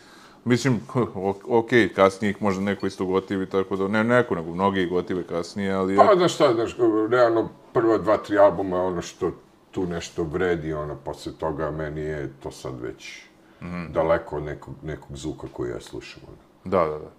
[0.45, 0.81] mislim,
[1.17, 4.89] o- okej, kasnije ih možda neko isto gotivi, tako da, ne neko, nego mnogi ih
[4.89, 5.97] gotive kasnije, ali...
[5.97, 6.77] Pa, znaš šta, znaš,
[7.11, 9.31] realno, prva dva, tri albuma, ono što
[9.71, 13.23] tu nešto vredi, ono, posle toga meni je to sad već
[13.63, 13.93] Mhm.
[13.93, 16.37] daleko od nekog, nekog zvuka koji ja slušam, ono.
[16.67, 17.11] Da, da, da.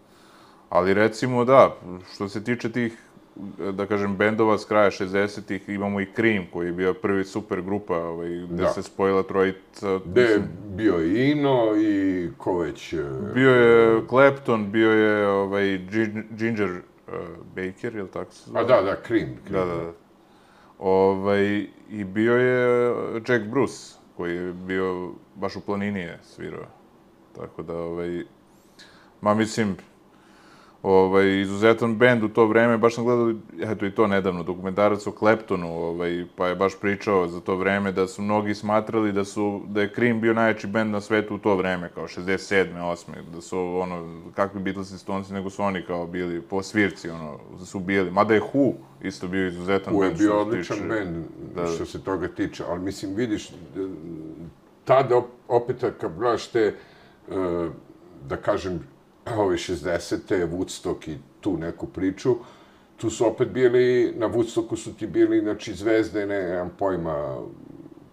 [0.69, 1.75] Ali recimo da,
[2.13, 2.97] što se tiče tih,
[3.71, 7.97] da kažem, bendova s kraja 60-ih, imamo i Cream, koji je bio prvi super grupa,
[7.97, 8.69] ovaj, gde Da.
[8.69, 9.99] se spojila trojica.
[10.05, 12.93] Gde je bio i Ino i ko već...
[12.93, 17.13] e, Bio je Clapton, bio je ovaj, Gin- Ginger uh,
[17.47, 18.59] Baker, je li tako se zove?
[18.59, 19.29] A da, da, Cream.
[19.49, 19.91] Da, da, da.
[20.79, 22.93] Ovaj, I bio je
[23.27, 26.65] Jack Bruce, koji je bio baš u planini je svirao.
[27.35, 28.23] Tako da, ovaj,
[29.21, 29.75] ma mislim,
[30.87, 35.11] ovaj, izuzetan bend u to vreme, baš sam gledao, eto i to nedavno, dokumentarac o
[35.11, 39.61] Claptonu, ovaj, pa je baš pričao za to vreme da su mnogi smatrali da su,
[39.67, 42.65] da je Cream bio najjači bend na svetu u to vreme, kao 67.
[42.73, 43.05] 8.
[43.25, 44.03] da su, ono,
[44.35, 48.11] kakvi Beatles i Stonesi, nego su oni kao bili po svirci, ono, da su bili,
[48.11, 48.73] mada je Who
[49.03, 50.19] isto bio izuzetan Who je bend.
[50.19, 51.25] bio odličan tiče- bend
[51.55, 51.67] Da.
[51.67, 53.49] što se toga tiče, ali mislim, vidiš,
[54.85, 56.73] tada op- opet kad gledaš te,
[57.29, 57.69] e,
[58.23, 58.79] da kažem,
[59.37, 60.47] ove 60.
[60.47, 62.35] Woodstock i tu neku priču,
[62.97, 67.37] tu su opet bili, na Woodstocku su ti bili, znači, zvezde, ne, nemam pojma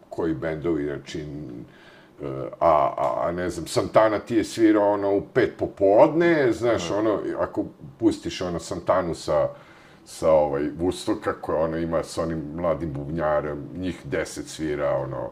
[0.08, 1.24] koji bendovi, znači, e,
[2.60, 7.20] a, a, a ne znam, Santana ti je svirao ono u pet popodne, znaš, ono,
[7.38, 7.64] ako
[7.98, 9.48] pustiš ono Santanu sa,
[10.04, 15.30] sa ovaj Woodstocka koja ono ima sa onim mladim bubnjarem, njih deset svira, ono,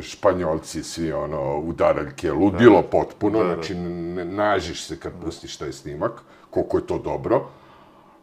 [0.00, 3.54] španjolci svi ono udaraljke, ludilo potpuno, Da, da.
[3.54, 6.12] znači ne, nažiš se kad pustiš taj snimak,
[6.50, 7.46] koliko je to dobro.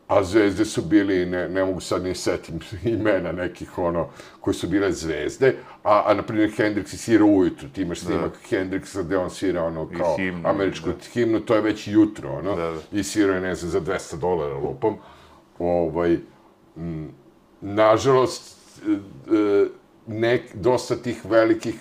[0.08, 4.08] A zvezde su bili, ne, ne mogu sad ni setim imena nekih, ono,
[4.40, 8.32] koji su bile zvezde, a, a na primjer, Hendrix i svira ujutru, ti imaš snimak
[8.50, 10.96] Hendrixa gde on svira, ono, kao himnu, američku da.
[11.14, 12.80] himnu, to je već jutro, ono, Da, da.
[12.92, 14.96] i svira je, ne znam, za 200 dolara lupom.
[15.60, 16.18] Ovaj,
[16.78, 17.10] m,
[17.62, 18.58] nažalost,
[18.88, 18.92] e,
[19.36, 19.68] e,
[20.08, 21.76] nek, dosta tih velikih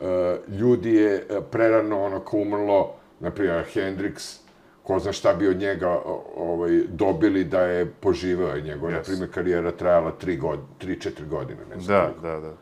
[0.00, 0.04] e,
[0.48, 4.38] ljudi je e, prerano ono kao umrlo, na primjer Hendrix,
[4.82, 6.00] ko zna šta bi od njega
[6.36, 8.94] ovaj, dobili da je poživao njegov, Yes.
[8.94, 12.12] na primjer, karijera trajala 3 god, 3-4 godine, ne znam.
[12.22, 12.52] Da, da, da.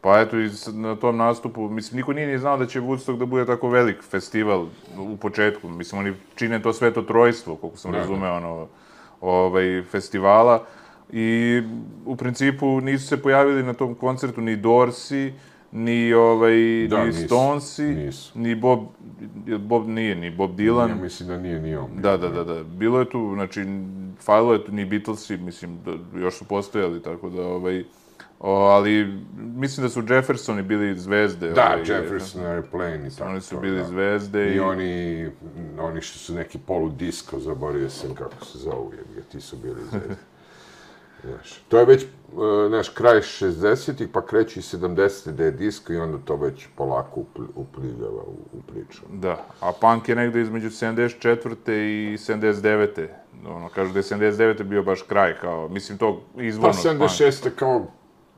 [0.00, 3.26] Pa eto, i na tom nastupu, mislim, niko nije ni znao da će Woodstock da
[3.26, 4.66] bude tako velik festival
[4.98, 5.68] u početku.
[5.68, 8.68] Mislim, oni čine to sve to trojstvo, koliko sam Da, razumeo, ono,
[9.20, 10.64] ovaj, festivala.
[11.16, 11.62] I
[12.06, 15.32] u principu nisu se pojavili na tom koncertu ni Dorsi,
[15.72, 18.38] ni, ovaj, Da, ni nisu, Stonesi, nisu.
[18.38, 18.80] ni Bob,
[19.58, 20.88] Bob nije, ni Bob Dylan.
[20.88, 21.90] Ja mislim da nije ni on.
[21.94, 22.64] Da, da, da, da.
[22.64, 23.64] Bilo je tu, znači,
[24.20, 27.84] falilo je tu ni Beatlesi, mislim, da, još su postojali, tako da, ovaj,
[28.40, 31.50] o, ali mislim da su Jeffersoni bili zvezde.
[31.50, 33.30] Da, ovaj, Jefferson Airplane i tako.
[33.30, 33.84] Oni su bili da.
[33.84, 34.54] zvezde i...
[34.54, 35.26] I oni,
[35.78, 40.16] oni što su neki poludisko, zaboravio sam kako se zovu, jer ti su bili zvezde.
[41.24, 42.06] Znaš, to je već, e,
[42.68, 47.20] znaš, kraj 60-ih, pa kreće i 70 da je disko i onda to već polako
[47.20, 49.02] upl- upliljava u, u priču.
[49.12, 51.72] Da, a punk je negde između 74.
[51.72, 53.06] i 79.
[53.46, 54.62] Ono, kažu da je 79.
[54.62, 57.14] bio baš kraj, kao, mislim, tog Pa izvornog punka.
[57.14, 57.50] 76.
[57.50, 57.86] kao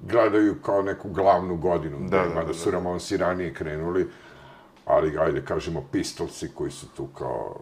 [0.00, 4.08] gledaju kao neku glavnu godinu, da, da, da, da, su Ramonsi ranije krenuli,
[4.84, 7.60] ali ajde kažemo Pistolsi koji su tu kao,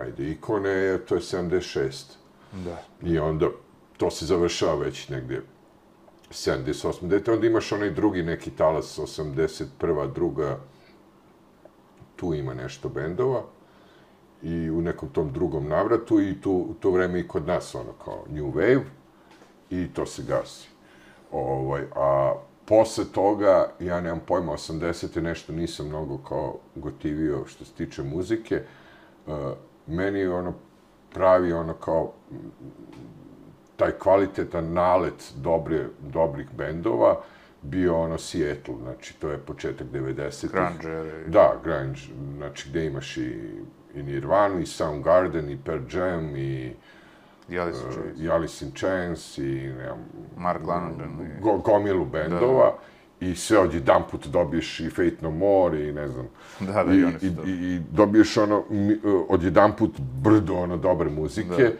[0.00, 2.04] ajde, ikone, to je 76.
[2.52, 2.82] Da.
[3.02, 3.48] I onda
[3.98, 5.42] to se završava već negdje
[6.30, 7.08] 78.
[7.08, 10.12] Dete, onda imaš onaj drugi neki talas, 81.
[10.12, 10.58] druga,
[12.16, 13.42] tu ima nešto bendova
[14.42, 17.92] i u nekom tom drugom navratu i tu u to vreme i kod nas ono
[18.04, 18.82] kao New Wave
[19.70, 20.68] i to se gasi.
[21.32, 22.34] Ovaj, a
[22.66, 25.20] posle toga, ja nemam pojma, 80.
[25.20, 28.62] nešto nisam mnogo kao gotivio što se tiče muzike.
[29.26, 29.34] Uh,
[29.86, 30.54] meni je ono
[31.14, 32.12] pravi ono kao
[33.78, 37.20] taj kvalitetan nalet dobre, dobrih bendova
[37.62, 40.50] bio ono Seattle, znači to je početak 90-ih.
[40.50, 42.00] Grunge Da, grunge,
[42.36, 43.34] znači gde imaš i,
[43.94, 46.72] i Nirvana, i Soundgarden, i Pearl Jam, i,
[47.48, 48.20] I Alice in Chains.
[48.20, 49.72] i Alice in Chains, i
[50.36, 51.10] Mark Lanegan.
[51.10, 52.74] i- go, gomilu bendova,
[53.20, 56.28] i sve odjedan put dobiješ i Fate No More, i ne znam,
[56.60, 58.98] Da, da, i, i i, i, dobiješ ono, mi-
[59.28, 61.72] odjedan put brdo ono dobre muzike,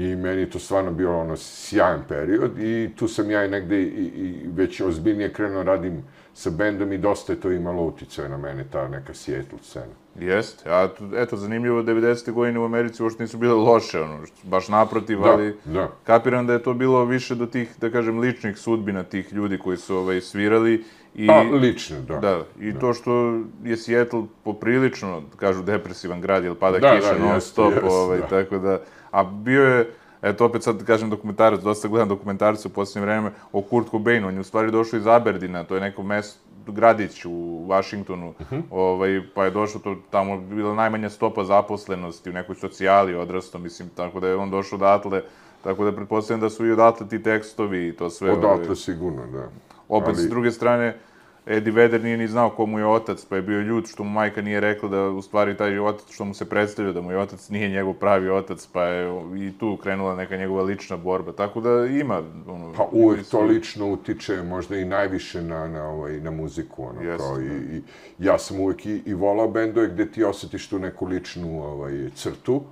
[0.00, 3.82] I meni je to stvarno bio ono sjajan period i tu sam ja i negde
[3.82, 6.02] i, i već ozbiljnije krenuo radim
[6.34, 9.92] sa bendom i dosta je to imalo utjecaja na mene, ta neka Seattle scena.
[10.16, 12.32] Jeste, a tu- eto, zanimljivo, 90.
[12.32, 15.88] godine u Americi uopšte nisu bile loše, ono, baš naprotiv, Da, ali da.
[16.04, 19.76] kapiram da je to bilo više do tih, da kažem, ličnih sudbina tih ljudi koji
[19.76, 20.84] su ovaj, svirali.
[21.14, 22.16] I, Pa, lično, da.
[22.16, 27.18] Da, i to što je Seattle poprilično, kažu, depresivan grad, jer pada Da, kiša da,
[27.20, 28.26] non stop, jest, ovaj, da.
[28.26, 28.80] tako da,
[29.10, 29.90] a bio je,
[30.22, 34.34] eto opet sad kažem dokumentarac, dosta gledam dokumentarce u posljednje vreme o Kurt Cobainu, on
[34.34, 37.30] je u stvari došao iz Aberdina, to je neko mesto, gradić u
[37.66, 38.60] Washingtonu, Mhm.
[38.70, 43.88] ovaj, pa je došao to, tamo bila najmanja stopa zaposlenosti u nekoj socijali odrasto, mislim,
[43.90, 45.22] tako da je on došao odatle,
[45.64, 48.30] tako da pretpostavljam da su i odatle ti tekstovi i to sve.
[48.30, 49.48] ovaj, Odatle sigurno, da.
[49.90, 50.96] Opet, Ali- s druge strane,
[51.46, 54.10] Eddie Vedder nije ni znao ko mu je otac, pa je bio ljud što mu
[54.10, 57.18] majka nije rekla da u stvari taj otac što mu se predstavlja da mu je
[57.18, 61.32] otac nije njegov pravi otac, pa je i tu krenula neka njegova lična borba.
[61.32, 65.88] Tako da ima ono Pa uvek su- to lično utiče možda i najviše na, na,
[65.88, 67.82] ovaj, na muziku, ono, Jeste, kao i, i,
[68.18, 72.62] ja sam uvek i, i volao bendove gde ti osjetiš tu neku ličnu ovaj, crtu,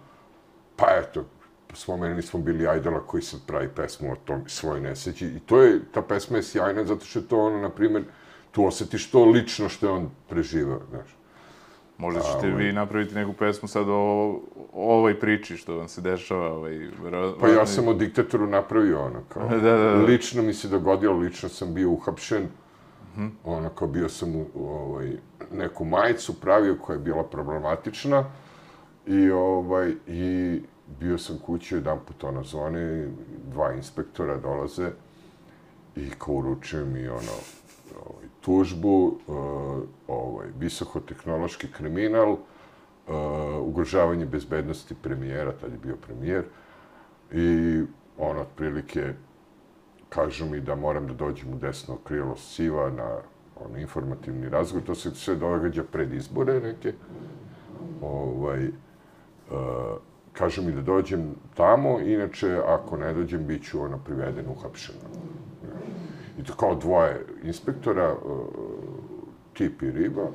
[0.76, 1.24] pa eto,
[1.72, 5.80] spomenuli smo bili Idola koji sad pravi pesmu o tom svoj neseći i to je,
[5.92, 8.04] ta pesma je sjajna zato što je to ono, na primjer,
[8.50, 11.18] tu osjetiš to lično što je on preživao, znaš.
[11.98, 12.64] Možda ćete ovaj.
[12.64, 13.94] vi napraviti neku pesmu sad o,
[14.72, 16.52] o ovoj priči što vam se dešava.
[16.52, 16.88] Ovaj,
[17.40, 19.94] Pa ja sam o diktatoru napravio ono, kao, Da, da, da.
[19.94, 22.48] lično mi se dogodilo, lično sam bio uhapšen,
[23.44, 25.12] ono, kao bio sam u, ovaj,
[25.52, 28.24] neku majicu pravio koja je bila problematična
[29.06, 30.60] i, ovaj, i
[31.00, 33.08] bio sam kući jedan put ono zvone,
[33.50, 34.90] dva inspektora dolaze
[35.96, 37.32] i kao uručuju mi ono,
[38.48, 39.14] tužbu, uh,
[40.08, 42.38] ovaj, visokotehnološki kriminal, uh,
[43.60, 46.44] ugrožavanje bezbednosti premijera, tad je bio premijer,
[47.32, 47.82] i
[48.18, 49.12] on otprilike
[50.08, 53.18] kažu mi da moram da dođem u desno krilo Siva na
[53.60, 56.92] on, informativni razgovor, to se sve događa pred izbore neke.
[58.02, 58.72] Ovaj, uh,
[60.32, 65.27] kažu mi da dođem tamo, inače ako ne dođem, bit ću ono, priveden, uhapšen.
[66.38, 68.46] I to kao dvoje inspektora, uh,
[69.54, 70.26] tip i riba,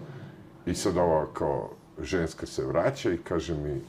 [0.65, 1.69] i sad ova kao
[2.01, 3.81] ženska se vraća i kaže mi,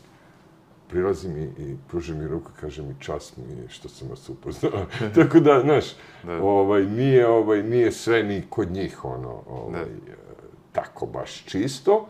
[0.88, 4.86] prilazi mi i pruži mi ruku, kaže mi čast mi je što sam vas upoznao.
[5.14, 5.84] Tako da, znaš,
[6.22, 6.42] Da.
[6.42, 9.86] ovaj, nije, ovaj, nije sve ni kod njih, ono, ovaj, e,
[10.72, 12.06] tako baš čisto.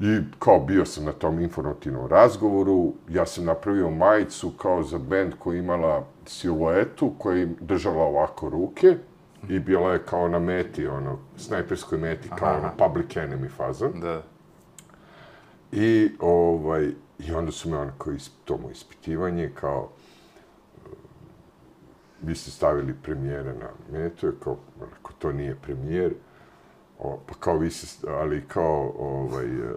[0.00, 5.32] I kao bio sam na tom informativnom razgovoru, ja sam napravio majicu kao za bend
[5.38, 8.96] koja imala siluetu, koja je držala ovako ruke
[9.48, 12.58] i bila je kao na meti, ono, snajperskoj meti, kao Aha.
[12.58, 14.00] ono, public enemy fazon.
[14.00, 14.22] Da.
[15.72, 19.88] I, ovaj, I onda su me onako, is, to moje ispitivanje, kao,
[20.86, 20.88] e,
[22.22, 26.14] vi ste stavili premijera na metu, je kao, rekao, to nije premijer,
[26.98, 29.74] o, pa kao vi se, ali kao, ovaj, e,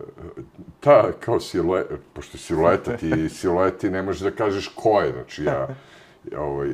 [0.79, 5.43] ta, kao silueta, pošto je silueta, ti silueti ne možeš da kažeš ko je, znači
[5.43, 5.67] ja,
[6.37, 6.69] ovaj,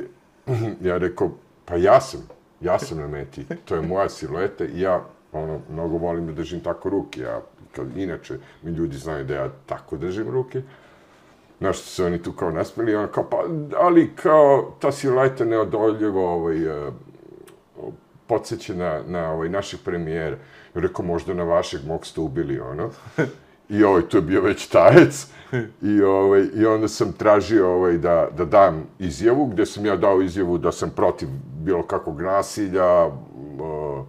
[0.88, 1.30] ja rekao,
[1.64, 2.28] pa ja sam,
[2.60, 6.60] ja sam na meti, to je moja silueta i ja, ono, mnogo volim da držim
[6.60, 7.40] tako ruke, ja,
[7.72, 10.62] kad, inače, mi ljudi znaju da ja tako držim ruke,
[11.58, 13.44] Znaš što se oni tu kao nasmeli, ono kao, pa,
[13.76, 16.94] ali kao, ta silueta neodoljivo, ovaj, uh,
[18.26, 20.36] podsjeća na, na ovaj, naših premijera.
[20.74, 22.90] Ja rekao, možda na vašeg mog ste ubili, ono.
[23.68, 25.26] I ovaj, to je bio već tajec.
[25.82, 30.22] I, ovaj, I onda sam tražio ovaj, da, da dam izjavu, gdje sam ja dao
[30.22, 31.28] izjavu da sam protiv
[31.64, 34.04] bilo kakvog nasilja, uh,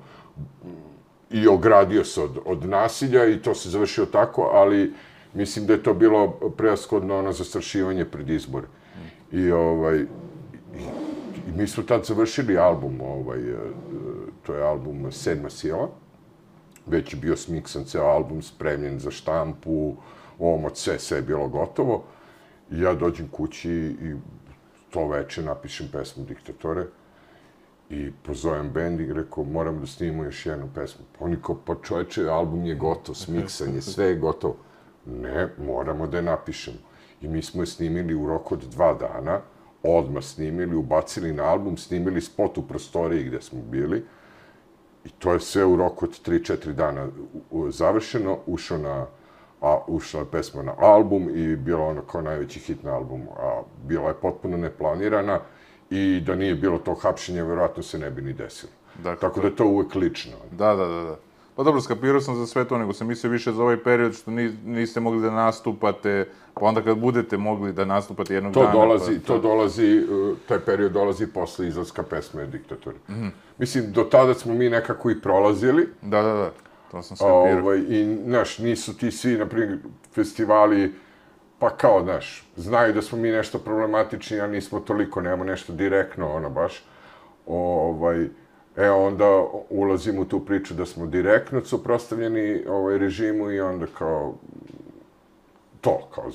[1.32, 4.94] i ogradio se od, od nasilja i to se završilo tako, ali
[5.34, 8.68] mislim da je to bilo preaskodno ono zastrašivanje pred izbore.
[9.32, 10.06] I ovaj,
[11.48, 13.58] i, mi smo tad završili album, ovaj, e,
[14.44, 15.90] to je album Sedma sila,
[16.86, 19.96] već je bio smiksan ceo album, spremljen za štampu,
[20.40, 22.04] ovom od sve, sve je bilo gotovo.
[22.72, 24.16] I ja dođem kući i
[24.90, 26.86] to veče napišem pesmu Diktatore
[27.90, 31.06] i pozovem bend i rekao, moramo da snimimo još jednu pesmu.
[31.20, 34.56] Pa oni kao, pa čoveče, album je gotov, smiksan je, sve je gotovo.
[35.06, 36.78] Ne, moramo da je napišemo.
[37.22, 39.42] I mi smo je snimili u roku od dva dana,
[39.84, 44.06] odmah snimili, ubacili na album, snimili spot u prostoriji gde smo bili.
[45.06, 47.08] I to je sve u roku od 3-4 dana
[47.70, 49.06] završeno, ušao na
[49.62, 53.62] a ušla je pesma na album i bila ono kao najveći hit na albumu, a
[53.88, 55.40] bila je potpuno neplanirana
[55.90, 58.72] i da nije bilo tog hapšenja, verovatno se ne bi ni desilo.
[59.04, 60.34] Dakle, Tako da je to uvek lično.
[60.52, 61.16] Da, da, da, da.
[61.58, 64.32] Pa dobro, skapirao sam za sve to, nego sam mislio više za ovaj period što
[64.32, 68.74] ni, niste mogli da nastupate, pa onda kad budete mogli da nastupate jednog To dana...
[68.74, 72.94] dolazi, pa, to dolazi, uh, taj period dolazi posle izlaska pesme Diktator.
[73.58, 76.52] Mislim, do tada smo mi nekako i prolazili, Da, da, da,
[76.92, 77.62] to sam skapirao.
[77.62, 79.80] ovaj, i, znaš, nisu ti svi, na primjer,
[80.14, 80.94] festivali,
[81.60, 86.34] pa kao, znaš, znaju da smo mi nešto problematični, a nismo toliko, nemamo nešto direktno,
[86.34, 86.84] ono, baš.
[87.46, 88.28] Ovaj,
[88.78, 94.36] e, onda ulazimo u tu priču da smo direktno suprostavljeni ovaj, režimu i onda kao,
[95.82, 96.32] to, kao,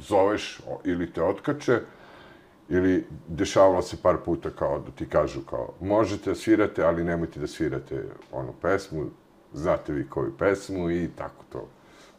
[0.00, 1.80] zoveš ili te otkače,
[2.68, 7.40] ili dešavalo se par puta kao da ti kažu kao možete da svirate, ali nemojte
[7.40, 9.04] da svirate onu pesmu,
[9.52, 11.68] znate vi koju pesmu i tako to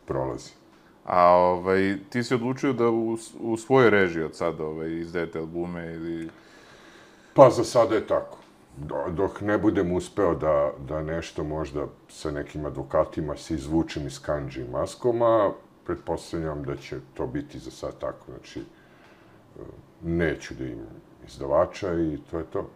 [0.05, 0.51] prolazi.
[1.05, 5.93] A ovaj, ti si odlučio da u, u svojoj režiji od sada ovaj, izdajete albume
[5.93, 6.29] ili...
[7.33, 8.44] Pa za sada je tako.
[8.77, 14.21] Do- Dok ne budem uspeo da, da nešto možda sa nekim advokatima se izvučem iz
[14.21, 15.51] kanđi i maskoma,
[15.85, 18.25] pretpostavljam da će to biti za sad tako.
[18.31, 18.61] Znači,
[20.03, 22.69] neću da imam izdavača i to je to.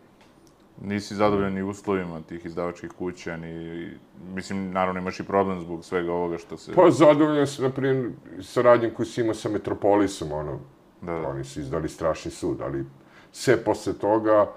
[0.82, 3.88] Nisi zadovoljan ni uslovima tih izdavačkih kuća, ni...
[4.34, 6.74] Mislim, naravno imaš i problem zbog svega ovoga što se...
[6.74, 10.60] Pa zadovoljan sam, na primjer, saradnjom koju si imao sa Metropolisom, ono,
[11.02, 11.28] Da, da.
[11.30, 12.86] oni su izdali strašni sud, ali
[13.32, 14.52] sve posle toga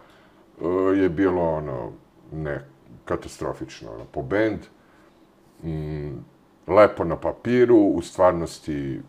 [0.96, 1.92] je bilo, ono,
[2.32, 2.64] ne,
[3.04, 4.58] katastrofično, ono, po bend,
[5.62, 6.12] mm,
[6.66, 9.00] lepo na papiru, u stvarnosti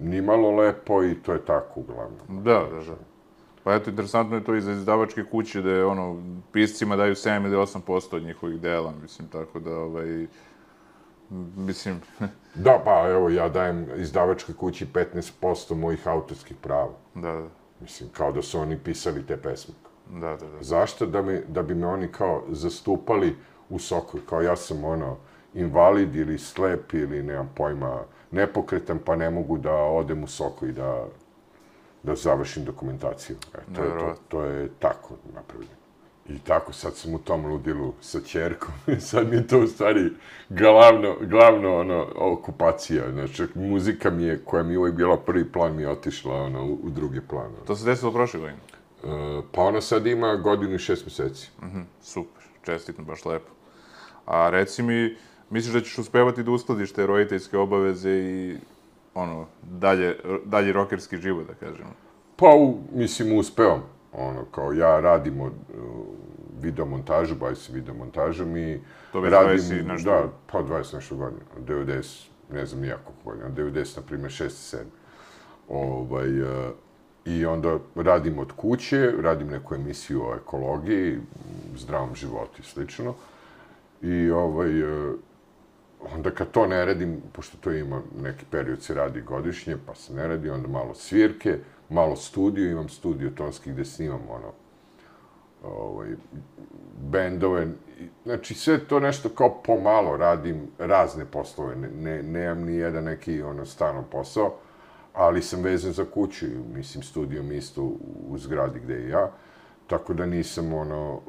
[0.00, 2.44] nimalo lepo i to je tako uglavnom.
[2.44, 2.96] Da, da, da.
[3.64, 6.22] Pa eto, interesantno je to i za izdavačke kuće, da je ono,
[6.52, 10.26] piscima daju 7 ili 8% od njihovih dela, mislim, tako da, ovaj,
[11.56, 12.00] mislim,
[12.54, 16.92] Da, pa evo, ja dajem izdavačkoj kući 15% mojih autorskih prava.
[17.14, 17.48] da, da,
[17.80, 19.74] Mislim, kao da su oni pisali te pesme.
[20.10, 20.62] Da, da, da.
[20.62, 21.06] Zašto?
[21.06, 23.36] Da, me, da bi me oni kao zastupali
[23.68, 24.18] u soku.
[24.28, 25.16] Kao ja sam ono
[25.54, 30.72] invalid ili slep ili nemam pojma nepokretan pa ne mogu da odem u soku i
[30.72, 31.06] da,
[32.02, 33.36] da završim dokumentaciju.
[33.54, 35.78] E, to, je to, to je tako napravljeno.
[36.28, 38.72] I tako, sad sam u tom ludilu sa čerkom.
[39.00, 40.10] sad mi je to u stvari
[40.48, 43.12] glavno, glavno ono, okupacija.
[43.12, 46.64] Znači, muzika mi je, koja mi je uvijek bila prvi plan, mi je otišla ono,
[46.64, 47.46] u, u drugi plan.
[47.46, 47.64] Ono.
[47.66, 48.58] To se desilo prošle godine.
[49.04, 49.08] E,
[49.52, 51.50] pa ona sad ima godinu i šest meseci.
[51.62, 53.50] Mhm, super, čestitam, baš lepo.
[54.26, 55.16] A reci mi,
[55.50, 58.56] misliš da ćeš uspevati da uskladiš te roditeljske obaveze i
[59.14, 61.90] ono, dalje, dalje rokerski život, da kažemo?
[62.36, 63.82] Pa, u, mislim, uspevam.
[64.12, 66.06] Ono, kao ja radim od, uh,
[66.60, 68.80] videomontažu, bavim se videomontažom i
[69.12, 71.42] To već radim, 20 i nešto Da, pa 20 nešto godina.
[71.66, 73.50] 90, ne znam nijako godina.
[73.50, 74.78] 90, na primjer, 6 7.
[75.68, 76.48] Ovaj, uh,
[77.28, 81.18] I onda radim od kuće, radim neku emisiju o ekologiji,
[81.76, 83.14] zdravom životu i slično.
[84.02, 85.12] I ovaj, e,
[86.14, 90.14] onda kad to ne radim, pošto to ima neki period se radi godišnje, pa se
[90.14, 91.58] ne radi, onda malo svirke,
[91.88, 94.52] malo studio, imam studio tonski gde snimam ono,
[95.64, 96.08] ovaj,
[97.10, 97.66] bendove,
[98.00, 103.04] i- znači sve to nešto kao pomalo radim razne poslove, ne, ne, nemam ni jedan
[103.04, 104.54] neki ono stano posao,
[105.18, 107.82] ali sam vezan za kuću, mislim studio mi isto
[108.28, 109.30] u, zgradi gde ja,
[109.86, 111.20] tako da nisam ono,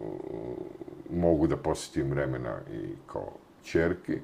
[1.11, 3.31] mogu da posjetim vremena i kao
[3.63, 4.17] čerki,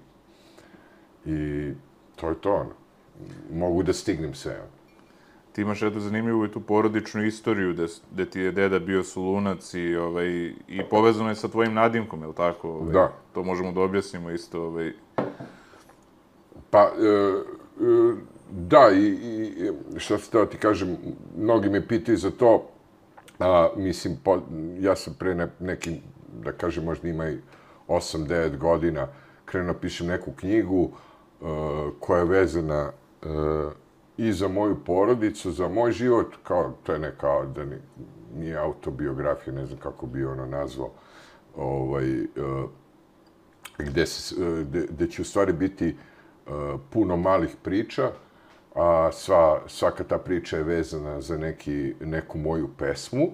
[1.26, 1.72] i
[2.16, 2.72] to je to ono.
[3.54, 4.52] Mogu da stignem sve.
[4.54, 4.76] ono.
[5.52, 9.74] Ti imaš eto zanimljivu i tu porodičnu istoriju da, da ti je deda bio sulunac
[9.74, 10.28] i, ovaj,
[10.68, 12.70] i povezano je sa tvojim nadimkom, je li tako?
[12.70, 13.12] Ovaj, Da.
[13.34, 14.64] To možemo da objasnimo isto.
[14.64, 14.94] Ovaj.
[16.70, 17.08] Pa, e,
[17.82, 20.98] e, da, i, i što se teo ti kažem,
[21.38, 22.70] mnogi me pitaju za to,
[23.40, 24.42] a, mislim, po,
[24.80, 25.98] ja sam pre ne, nekim,
[26.44, 27.38] da kažem, možda ima i
[27.88, 29.08] 8-9 godina,
[29.46, 31.46] krenuo pišem neku knjigu e,
[32.00, 32.92] koja je vezana
[33.24, 33.28] e,
[34.18, 37.76] i za moju porodicu, za moj život, kao, to je neka, da ni,
[38.38, 40.92] nije autobiografija, ne znam kako bi ono nazvao,
[41.56, 42.26] ovaj, e,
[43.78, 45.96] gde, se, e, gde, gde će u stvari biti e,
[46.90, 48.12] puno malih priča,
[48.76, 53.32] a sva, svaka ta priča je vezana za neki, neku moju pesmu,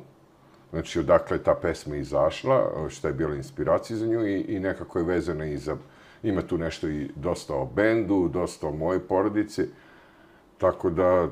[0.69, 4.99] znači odakle je ta pesma izašla, šta je bila inspiracija za nju i, i nekako
[4.99, 5.77] je vezana i za,
[6.23, 9.65] ima tu nešto i dosta o bendu, dosta o mojoj porodici,
[10.57, 11.29] tako da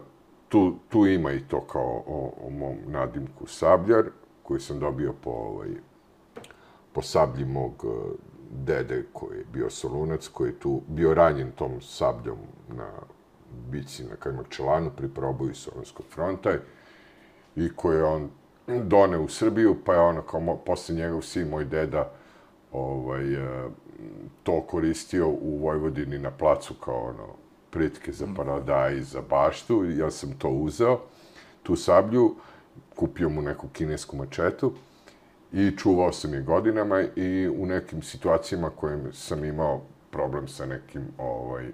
[0.49, 4.05] tu, tu ima i to kao o, o mom nadimku Sabljar,
[4.43, 5.69] koji sam dobio po, ovaj,
[6.93, 7.89] po sablji mog e,
[8.51, 12.37] dede koji je bio solunac, koji je tu bio ranjen tom sabljom
[12.67, 12.89] na
[13.71, 16.53] bici na Kajmakčelanu pri proboju Solunskog fronta
[17.55, 18.29] i koji je on
[18.67, 22.11] doneo u Srbiju, pa je ono kao posle njega svi moj deda
[22.71, 23.69] ovaj, e,
[24.43, 27.27] to koristio u Vojvodini na placu kao ono,
[27.71, 29.85] pritke za paradaj, za baštu.
[29.85, 30.99] Ja sam to uzeo,
[31.63, 32.35] tu sablju,
[32.95, 34.73] kupio mu neku kinesku mačetu
[35.53, 39.81] i čuvao sam je godinama i u nekim situacijama kojim sam imao
[40.11, 41.71] problem sa nekim ovaj,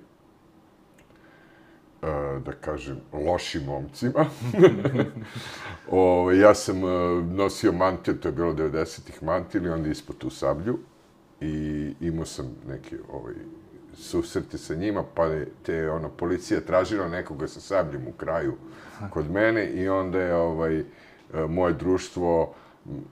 [2.05, 4.25] E, da kažem, lošim momcima.
[5.91, 10.29] o, ja sam e, nosio mantil, to je bilo 90-ih mantil i onda ispod tu
[10.29, 10.77] sablju
[11.41, 13.33] i imao sam neke ovaj,
[13.93, 18.53] susrete sa njima, pa je te ono, policija tražila nekoga sa sabljem u kraju
[19.09, 20.85] kod mene i onda je ovaj, e,
[21.49, 22.53] moje društvo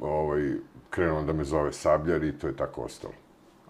[0.01, 0.53] ovaj,
[0.89, 3.13] krenulo da me zove sabljar i to je tako ostalo.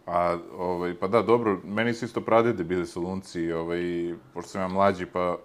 [0.06, 3.82] A, ovaj, pa da, dobro, meni su isto pradede bili solunci, ovaj,
[4.34, 5.38] pošto sam ja mlađi, pa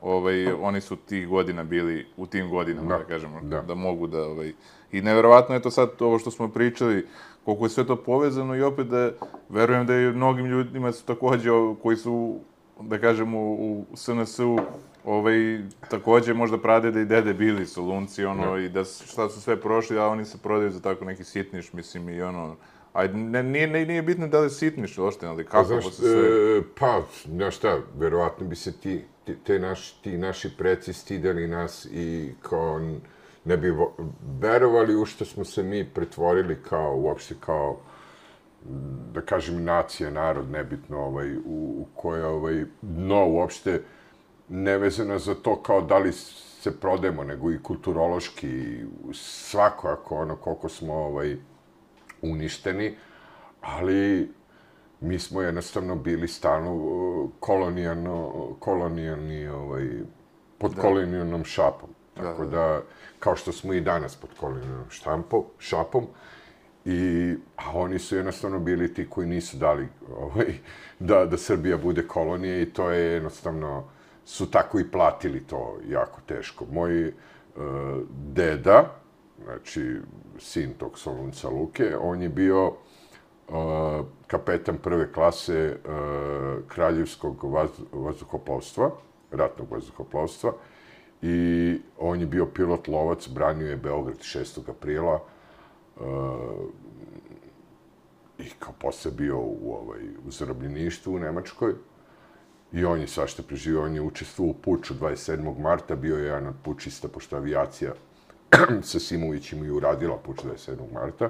[0.00, 3.62] ovaj, oni su tih godina bili u tim godinama, da, da kažemo, da.
[3.62, 4.22] da mogu da...
[4.22, 4.52] Ovaj,
[4.92, 7.06] I nevjerovatno je to sad ovo što smo pričali,
[7.44, 9.10] koliko je sve to povezano i opet da
[9.48, 11.50] verujem da i mnogim ljudima su takođe
[11.82, 12.38] koji su,
[12.80, 14.58] da kažemo, u SNS-u
[15.04, 15.60] ovaj,
[15.90, 20.06] takođe možda pradede i dede bili solunci, ono, i da šta su sve prošli, a
[20.06, 22.56] oni se prodaju za tako neki sitniš, mislim, i ono,
[22.96, 26.58] Ajde, ne, nije, ne, nije bitno da li sitniš uopšte, ali kako znaš, se sve...
[26.58, 29.04] E, pa, znaš šta, verovatno bi se ti,
[29.44, 32.80] te naš, ti naši preci stidali nas i kao
[33.44, 33.74] ne bi
[34.40, 37.80] verovali u što smo se mi pretvorili kao, uopšte kao,
[39.12, 43.82] da kažem, nacija, narod, nebitno, ovaj, u, u koje, ovaj, no, uopšte,
[44.48, 50.68] nevezano za to kao da li se prodajemo, nego i kulturološki, svako, ako ono, koliko
[50.68, 51.36] smo, ovaj,
[52.30, 52.94] uništeni,
[53.60, 54.32] ali
[55.00, 59.88] mi smo jednostavno bili stalno kolonijalno, kolonijalni, ovaj,
[60.58, 60.82] pod da.
[60.82, 61.88] kolonijalnom šapom.
[62.14, 62.82] Tako da, da,
[63.18, 66.06] kao što smo i danas pod kolonijalnom štampom, šapom,
[66.86, 70.54] I, a oni su jednostavno bili ti koji nisu dali ovaj,
[70.98, 73.84] da, da Srbija bude kolonija i to je jednostavno,
[74.24, 76.66] su tako i platili to jako teško.
[76.72, 77.12] Moj uh,
[78.10, 78.94] deda,
[79.44, 80.00] znači
[80.38, 82.74] sin tog Solunca Luke, on je bio uh,
[84.26, 88.90] kapetan prve klase uh, kraljevskog vaz, vazduhoplovstva,
[89.30, 90.52] ratnog vazduhoplovstva,
[91.22, 94.70] i on je bio pilot lovac, branio je Beograd 6.
[94.70, 95.22] aprila
[95.96, 96.04] uh,
[98.38, 101.74] i kao posle bio u, ovaj, u zarobljeništu u Nemačkoj.
[102.72, 105.58] I on je svašta preživio, on je učestvovao u puču 27.
[105.58, 107.92] marta, bio je jedan od pučista, pošto avijacija
[108.82, 110.92] sa Simovićima i uradila po 47.
[110.92, 111.28] marta.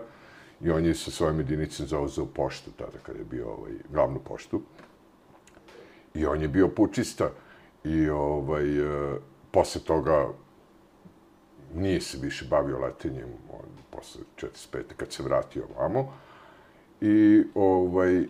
[0.61, 4.63] I on je sa svojom jedinicom zauzeo poštu, tada kada je bio ovaj, glavnu poštu.
[6.15, 7.31] I on je bio pučista.
[7.85, 9.19] I ovaj, e,
[9.51, 10.29] posle toga
[11.75, 14.83] nije se više bavio letenjem, on, posle 45.
[14.97, 16.13] kad se vratio ovamo.
[17.01, 18.27] I ovaj,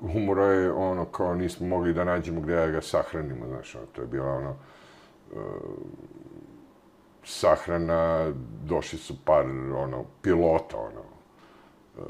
[0.00, 4.06] umora je ono kao nismo mogli da nađemo gdje ga sahranimo, znaš, ono, to je
[4.06, 4.56] bilo ono,
[5.32, 5.36] e,
[7.28, 8.32] sahrana,
[8.64, 11.02] došli su par ono, pilota, ono,
[11.98, 12.00] e,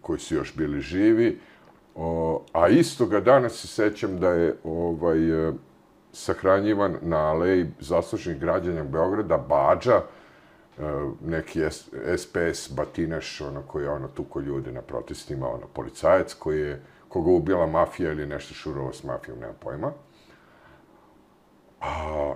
[0.00, 1.40] koji su još bili živi.
[1.94, 5.52] O, a istoga dana se sećam da je ovaj, e,
[6.12, 10.82] sahranjivan na aleji zaslužnih građanja Beograda Bađa, e,
[11.24, 11.60] neki
[12.16, 17.30] SPS batinaš, ono, koji je ono, tuko ljude na protestima, ono, policajac koji je, koga
[17.30, 19.92] ubila mafija ili nešto šurovo s mafijom, nema pojma.
[21.80, 22.34] A,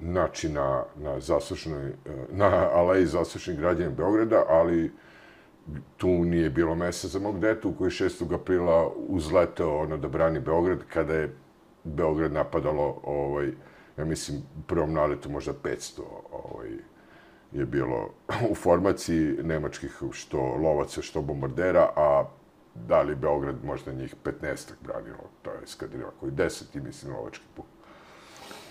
[0.00, 1.94] znači na, na zaslušnoj, e,
[2.30, 4.92] na aleji zaslušnih građana Beograda, ali
[5.96, 8.34] tu nije bilo mesta za mog detu koji 6.
[8.34, 11.36] aprila uzleteo ono da brani Beograd kada je
[11.84, 13.52] Beograd napadalo ovaj
[13.96, 16.00] ja mislim u prvom naletu možda 500
[16.32, 16.70] ovaj
[17.52, 18.10] je bilo
[18.50, 22.28] u formaciji nemačkih što lovaca što bombardera a
[22.74, 27.44] da li Beograd možda njih 15 branilo to je skadrila koji 10 i mislim lovački
[27.56, 27.66] puk.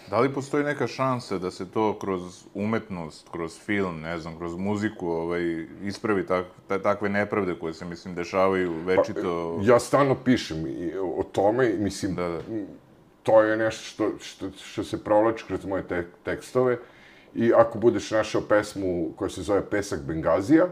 [0.09, 4.55] Da li postoji neka šansa da se to kroz umetnost, kroz film, ne znam, kroz
[4.55, 6.45] muziku ovaj, ispravi tak,
[6.83, 9.57] takve nepravde koje se, mislim, dešavaju večito?
[9.57, 10.65] Pa, ja stalno pišem
[11.01, 12.39] o tome, mislim, da, da.
[13.23, 16.77] to je nešto što, što, što se provlači kroz moje te, tekstove.
[17.35, 20.67] I ako budeš našao pesmu koja se zove Pesak Bengazija,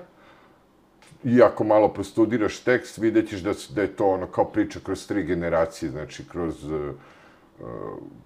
[1.23, 5.07] i ako malo prostudiraš tekst, vidjet ćeš da, da je to ono kao priča kroz
[5.07, 6.63] tri generacije, znači kroz...
[6.63, 6.91] Uh,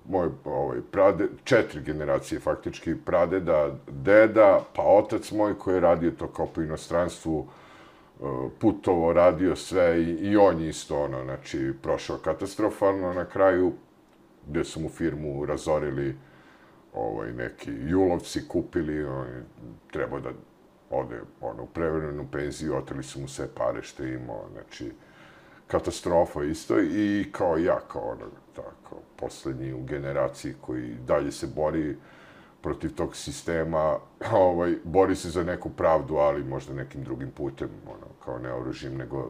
[0.10, 6.28] moj ovaj, prade, četiri generacije faktički, pradeda, deda, pa otac moj koji je radio to
[6.28, 8.24] kao po inostranstvu, e,
[8.60, 13.74] putovo, radio sve i, i on isto, ono, znači, prošao katastrofalno na kraju,
[14.48, 16.16] gdje su mu firmu razorili
[16.94, 19.44] ovaj, neki julovci, kupili, on je
[19.92, 20.30] trebao da
[20.90, 24.92] ode ono, u prevremenu penziju, oteli su mu sve pare što je imao, znači,
[25.68, 28.26] katastrofa isto i kao ja, kao ono,
[28.56, 28.85] tako,
[29.18, 31.98] poslednji u generaciji koji dalje se bori
[32.62, 34.00] protiv tog sistema,
[34.32, 38.98] ovaj, bori se za neku pravdu, ali možda nekim drugim putem, ono, kao ne oružim,
[38.98, 39.30] nego uh,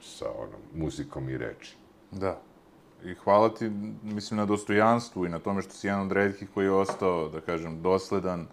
[0.00, 1.76] sa onom, muzikom i reči.
[2.10, 2.40] Da.
[3.04, 3.70] I hvala ti,
[4.02, 7.40] mislim, na dostojanstvu i na tome što si jedan od redkih koji je ostao, da
[7.40, 8.46] kažem, dosledan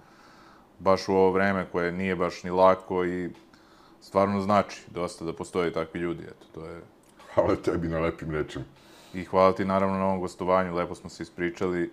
[0.79, 3.29] baš u ovo vreme koje nije baš ni lako i
[4.01, 6.23] stvarno znači dosta da postoje takvi ljudi.
[6.23, 6.81] Eto, to je...
[7.33, 8.65] Hvala tebi na lepim rečima.
[9.13, 11.91] I hvala ti naravno na ovom gostovanju, lepo smo se ispričali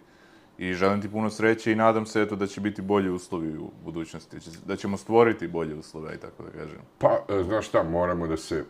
[0.58, 3.70] i želim ti puno sreće i nadam se eto da će biti bolji uslovi u
[3.84, 4.36] budućnosti,
[4.66, 6.78] da ćemo stvoriti bolje uslove, i tako da kažem.
[6.98, 8.64] Pa, e, znaš šta, moramo da se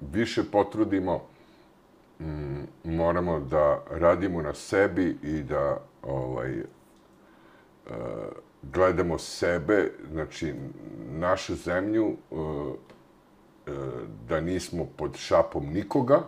[0.00, 1.22] više potrudimo,
[2.20, 6.64] mm, moramo da radimo na sebi i da ovaj, e,
[8.62, 10.54] gledamo sebe, znači
[11.10, 12.34] našu zemlju, e,
[13.66, 13.72] e,
[14.28, 16.22] da nismo pod šapom nikoga,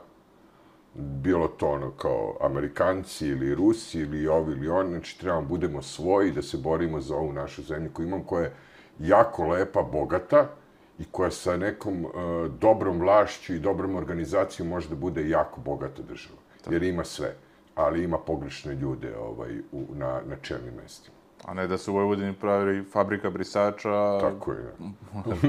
[0.94, 6.32] bilo to ono kao Amerikanci ili Rusi ili ovi ili oni, znači trebamo budemo svoji
[6.32, 8.54] da se borimo za ovu našu zemlju koju imam, koja je
[8.98, 10.48] jako lepa, bogata
[10.98, 12.12] i koja sa nekom uh,
[12.60, 16.38] dobrom vlašću i dobrom organizacijom može da bude jako bogata država.
[16.70, 17.34] Jer ima sve,
[17.74, 21.16] ali ima pogrešne ljude ovaj, u, na, na čelnim mestima.
[21.44, 24.18] A ne da se u Vojvodini pravi fabrika brisača...
[24.20, 24.72] Tako je.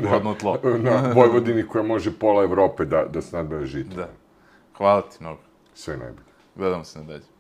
[0.09, 0.59] Hladno tlo.
[0.79, 3.95] na Vojvodini koja može pola Evrope da, da snadbaju žito.
[3.95, 4.09] Da.
[4.77, 5.41] Hvala ti mnogo.
[5.73, 6.25] Sve najbolje.
[6.55, 7.32] Gledamo se na dalje.